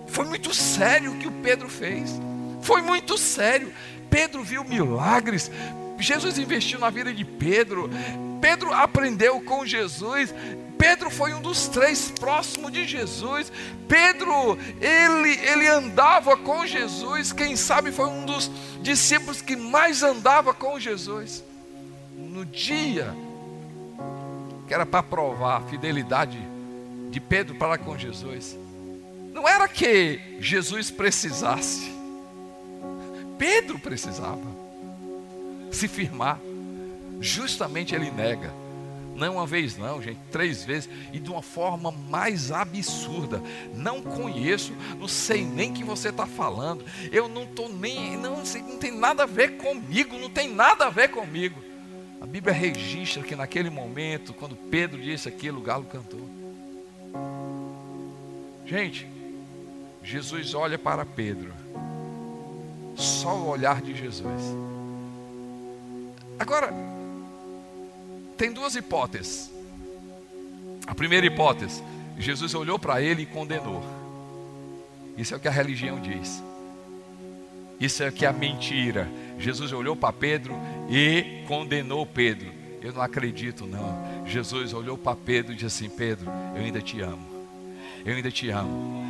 foi 0.08 0.26
muito 0.26 0.54
sério 0.54 1.14
o 1.14 1.18
que 1.18 1.28
o 1.28 1.32
Pedro 1.32 1.70
fez. 1.70 2.20
Foi 2.62 2.82
muito 2.82 3.18
sério. 3.18 3.72
Pedro 4.10 4.44
viu 4.44 4.64
milagres. 4.64 5.52
Jesus 6.00 6.38
investiu 6.38 6.80
na 6.80 6.90
vida 6.90 7.14
de 7.14 7.24
Pedro. 7.24 7.90
Pedro 8.46 8.72
aprendeu 8.72 9.42
com 9.42 9.66
Jesus. 9.66 10.32
Pedro 10.78 11.10
foi 11.10 11.34
um 11.34 11.42
dos 11.42 11.68
três 11.68 12.12
próximos 12.12 12.72
de 12.72 12.86
Jesus. 12.86 13.52
Pedro, 13.88 14.56
ele, 14.80 15.32
ele 15.50 15.68
andava 15.68 16.38
com 16.38 16.64
Jesus. 16.64 17.34
Quem 17.34 17.56
sabe 17.56 17.92
foi 17.92 18.06
um 18.06 18.24
dos 18.24 18.52
discípulos 18.84 19.42
que 19.42 19.56
mais 19.56 20.04
andava 20.04 20.54
com 20.54 20.80
Jesus. 20.80 21.44
No 22.16 22.46
dia 22.46 23.16
que 24.68 24.74
era 24.76 24.86
para 24.86 25.02
provar 25.02 25.58
a 25.58 25.62
fidelidade 25.62 26.38
de 27.10 27.20
Pedro 27.20 27.56
para 27.56 27.80
com 27.80 27.98
Jesus, 27.98 28.56
não 29.34 29.50
era 29.50 29.68
que 29.68 30.38
Jesus 30.40 30.92
precisasse, 30.92 31.92
Pedro 33.40 33.80
precisava 33.80 34.46
se 35.72 35.88
firmar. 35.88 36.40
Justamente 37.20 37.96
ele 37.96 38.12
nega. 38.12 38.54
Não 39.16 39.36
uma 39.36 39.48
vez, 39.48 39.78
não, 39.78 40.02
gente, 40.02 40.20
três 40.30 40.66
vezes 40.66 40.90
e 41.14 41.20
de 41.20 41.30
uma 41.30 41.42
forma 41.42 41.90
mais 41.90 42.52
absurda. 42.52 43.42
Não 43.74 44.02
conheço, 44.02 44.74
não 45.00 45.08
sei 45.08 45.46
nem 45.46 45.74
que 45.74 45.86
você 45.86 46.10
está 46.10 46.28
falando. 46.28 46.84
Eu 47.12 47.30
não 47.30 47.44
estou 47.44 47.70
nem, 47.70 48.18
não, 48.18 48.44
não 48.44 48.78
tem 48.78 48.92
nada 48.92 49.24
a 49.24 49.26
ver 49.26 49.56
comigo, 49.56 50.18
não 50.18 50.30
tem 50.30 50.54
nada 50.54 50.88
a 50.88 50.90
ver 50.90 51.10
comigo. 51.10 51.64
A 52.20 52.26
Bíblia 52.26 52.54
registra 52.54 53.24
que 53.24 53.36
naquele 53.36 53.70
momento, 53.70 54.34
quando 54.34 54.56
Pedro 54.56 55.02
disse 55.02 55.30
aquilo, 55.30 55.60
o 55.60 55.64
galo 55.64 55.86
cantou. 55.86 56.28
Gente, 58.66 59.08
Jesus 60.04 60.54
olha 60.54 60.78
para 60.78 61.06
Pedro. 61.06 61.54
Só 62.96 63.36
o 63.36 63.48
olhar 63.48 63.82
de 63.82 63.96
Jesus. 63.96 64.42
Agora, 66.38 66.74
tem 68.38 68.52
duas 68.52 68.76
hipóteses. 68.76 69.52
A 70.86 70.94
primeira 70.94 71.26
hipótese, 71.26 71.84
Jesus 72.18 72.54
olhou 72.54 72.78
para 72.78 73.02
ele 73.02 73.24
e 73.24 73.26
condenou. 73.26 73.84
Isso 75.18 75.34
é 75.34 75.38
o 75.38 75.40
que 75.40 75.48
a 75.48 75.52
religião 75.52 76.00
diz. 76.00 76.44
Isso 77.80 78.04
é 78.04 78.10
o 78.10 78.12
que 78.12 78.26
a 78.26 78.34
mentira. 78.34 79.08
Jesus 79.38 79.72
olhou 79.74 79.96
para 79.96 80.14
Pedro 80.14 80.56
e 80.90 81.44
condenou 81.48 82.06
Pedro. 82.06 82.52
Eu 82.82 82.94
não 82.94 83.02
acredito, 83.02 83.66
não. 83.66 84.26
Jesus 84.26 84.74
olhou 84.74 84.98
para 84.98 85.16
Pedro 85.16 85.54
e 85.54 85.56
disse 85.56 85.86
assim: 85.86 85.90
Pedro, 85.90 86.30
eu 86.56 86.64
ainda 86.64 86.82
te 86.82 87.02
amo. 87.02 87.26
Eu 88.06 88.16
ainda 88.16 88.32
te 88.32 88.50
amo. 88.50 89.04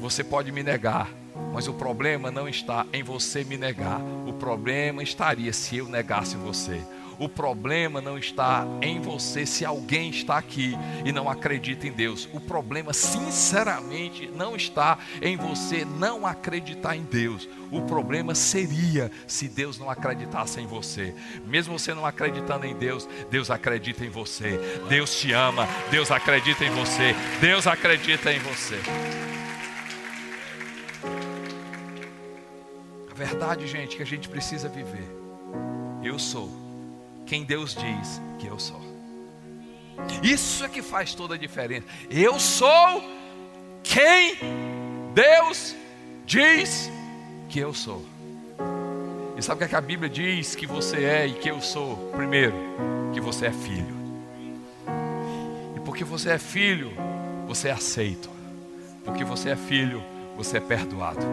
Você 0.00 0.24
pode 0.24 0.50
me 0.50 0.62
negar, 0.62 1.10
mas 1.52 1.68
o 1.68 1.74
problema 1.74 2.30
não 2.30 2.48
está 2.48 2.86
em 2.92 3.02
você 3.02 3.44
me 3.44 3.58
negar. 3.58 4.00
O 4.26 4.32
problema 4.32 5.02
estaria 5.02 5.52
se 5.52 5.76
eu 5.76 5.86
negasse 5.86 6.36
você. 6.36 6.80
O 7.20 7.28
problema 7.28 8.00
não 8.00 8.16
está 8.16 8.66
em 8.80 8.98
você 8.98 9.44
se 9.44 9.62
alguém 9.62 10.08
está 10.08 10.38
aqui 10.38 10.74
e 11.04 11.12
não 11.12 11.28
acredita 11.28 11.86
em 11.86 11.92
Deus. 11.92 12.26
O 12.32 12.40
problema, 12.40 12.94
sinceramente, 12.94 14.26
não 14.34 14.56
está 14.56 14.98
em 15.20 15.36
você 15.36 15.84
não 15.84 16.26
acreditar 16.26 16.96
em 16.96 17.02
Deus. 17.02 17.46
O 17.70 17.82
problema 17.82 18.34
seria 18.34 19.12
se 19.26 19.48
Deus 19.48 19.78
não 19.78 19.90
acreditasse 19.90 20.62
em 20.62 20.66
você. 20.66 21.14
Mesmo 21.44 21.78
você 21.78 21.92
não 21.92 22.06
acreditando 22.06 22.64
em 22.64 22.74
Deus, 22.74 23.06
Deus 23.30 23.50
acredita 23.50 24.02
em 24.02 24.08
você. 24.08 24.58
Deus 24.88 25.20
te 25.20 25.30
ama, 25.34 25.68
Deus 25.90 26.10
acredita 26.10 26.64
em 26.64 26.70
você. 26.70 27.14
Deus 27.38 27.66
acredita 27.66 28.32
em 28.32 28.38
você. 28.38 28.80
A 33.10 33.14
verdade, 33.14 33.66
gente, 33.66 33.98
que 33.98 34.02
a 34.02 34.06
gente 34.06 34.26
precisa 34.26 34.70
viver. 34.70 35.06
Eu 36.02 36.18
sou 36.18 36.69
quem 37.26 37.44
Deus 37.44 37.74
diz 37.74 38.20
que 38.38 38.46
eu 38.46 38.58
sou. 38.58 38.80
Isso 40.22 40.64
é 40.64 40.68
que 40.68 40.82
faz 40.82 41.14
toda 41.14 41.34
a 41.34 41.38
diferença. 41.38 41.86
Eu 42.10 42.38
sou 42.38 43.02
quem 43.82 44.36
Deus 45.14 45.74
diz 46.24 46.90
que 47.48 47.58
eu 47.58 47.74
sou. 47.74 48.04
E 49.36 49.42
sabe 49.42 49.56
o 49.56 49.58
que, 49.58 49.64
é 49.64 49.68
que 49.68 49.76
a 49.76 49.80
Bíblia 49.80 50.08
diz 50.08 50.54
que 50.54 50.66
você 50.66 51.04
é 51.04 51.26
e 51.26 51.32
que 51.34 51.50
eu 51.50 51.60
sou? 51.60 51.96
Primeiro, 52.14 52.54
que 53.12 53.20
você 53.20 53.46
é 53.46 53.52
filho. 53.52 53.94
E 55.76 55.80
porque 55.80 56.04
você 56.04 56.30
é 56.30 56.38
filho, 56.38 56.92
você 57.46 57.68
é 57.68 57.72
aceito. 57.72 58.30
Porque 59.04 59.24
você 59.24 59.50
é 59.50 59.56
filho, 59.56 60.02
você 60.36 60.58
é 60.58 60.60
perdoado. 60.60 61.26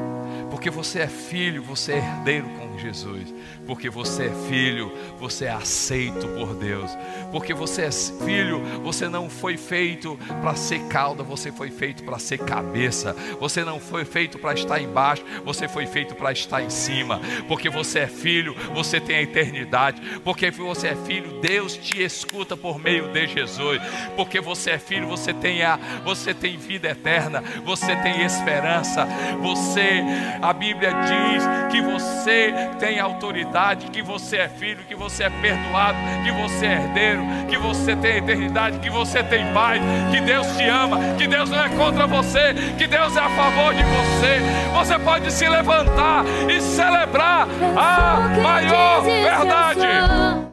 Porque 0.50 0.69
você 0.69 1.00
é 1.00 1.07
filho, 1.07 1.62
você 1.62 1.93
é 1.93 1.97
herdeiro 1.97 2.47
com 2.57 2.66
Jesus, 2.78 3.34
porque 3.65 3.89
você 3.89 4.25
é 4.25 4.49
filho, 4.49 4.91
você 5.19 5.45
é 5.45 5.51
aceito 5.51 6.28
por 6.30 6.53
Deus, 6.55 6.91
porque 7.32 7.53
você 7.53 7.84
é 7.84 7.91
filho, 7.91 8.61
você 8.84 9.09
não 9.09 9.30
foi 9.30 9.57
feito 9.57 10.17
para 10.41 10.55
ser 10.55 10.80
cauda, 10.88 11.23
você 11.23 11.51
foi 11.51 11.69
feito 11.69 12.03
para 12.03 12.19
ser 12.19 12.39
cabeça, 12.39 13.15
você 13.39 13.63
não 13.63 13.80
foi 13.80 14.05
feito 14.05 14.38
para 14.38 14.53
estar 14.53 14.80
embaixo, 14.80 15.23
você 15.43 15.67
foi 15.67 15.86
feito 15.86 16.15
para 16.15 16.32
estar 16.32 16.61
em 16.61 16.69
cima, 16.69 17.19
porque 17.47 17.69
você 17.69 17.99
é 17.99 18.07
filho, 18.07 18.55
você 18.73 18.99
tem 18.99 19.17
a 19.17 19.21
eternidade, 19.21 20.01
porque 20.23 20.51
você 20.51 20.89
é 20.89 20.95
filho, 20.95 21.39
Deus 21.41 21.75
te 21.75 22.01
escuta 22.01 22.55
por 22.55 22.80
meio 22.80 23.09
de 23.09 23.28
Jesus, 23.28 23.82
porque 24.15 24.39
você 24.39 24.71
é 24.71 24.80
filho, 24.80 25.07
você 25.07 25.34
tem 25.34 25.63
a, 25.63 25.78
você 26.03 26.34
tem 26.34 26.57
vida 26.57 26.89
eterna, 26.89 27.43
você 27.65 27.95
tem 27.97 28.23
esperança, 28.23 29.05
você, 29.41 30.01
a 30.41 30.53
Bíblia 30.53 30.91
diz 30.91 31.43
que 31.71 31.82
você 31.82 32.53
tem 32.80 32.99
autoridade, 32.99 33.88
que 33.88 34.01
você 34.01 34.38
é 34.38 34.49
filho, 34.49 34.84
que 34.88 34.95
você 34.95 35.24
é 35.24 35.30
perdoado, 35.30 35.97
que 36.24 36.32
você 36.32 36.65
é 36.65 36.74
herdeiro, 36.74 37.22
que 37.49 37.57
você 37.57 37.95
tem 37.95 38.18
eternidade, 38.18 38.80
que 38.80 38.89
você 38.89 39.24
tem 39.24 39.51
paz, 39.53 39.82
que 40.11 40.22
Deus 40.22 40.47
te 40.55 40.63
ama, 40.63 41.15
que 41.18 41.28
Deus 41.28 41.49
não 41.49 41.59
é 41.59 41.70
contra 41.70 42.07
você, 42.07 42.53
que 42.78 42.88
Deus 42.88 43.15
é 43.15 43.20
a 43.20 43.30
favor 43.30 43.74
de 43.74 43.84
você. 43.84 44.39
Você 44.74 44.99
pode 44.99 45.32
se 45.32 45.47
levantar 45.47 46.24
e 46.49 46.61
celebrar 46.61 47.47
a 47.76 48.41
maior 48.41 49.01
verdade. 49.01 50.47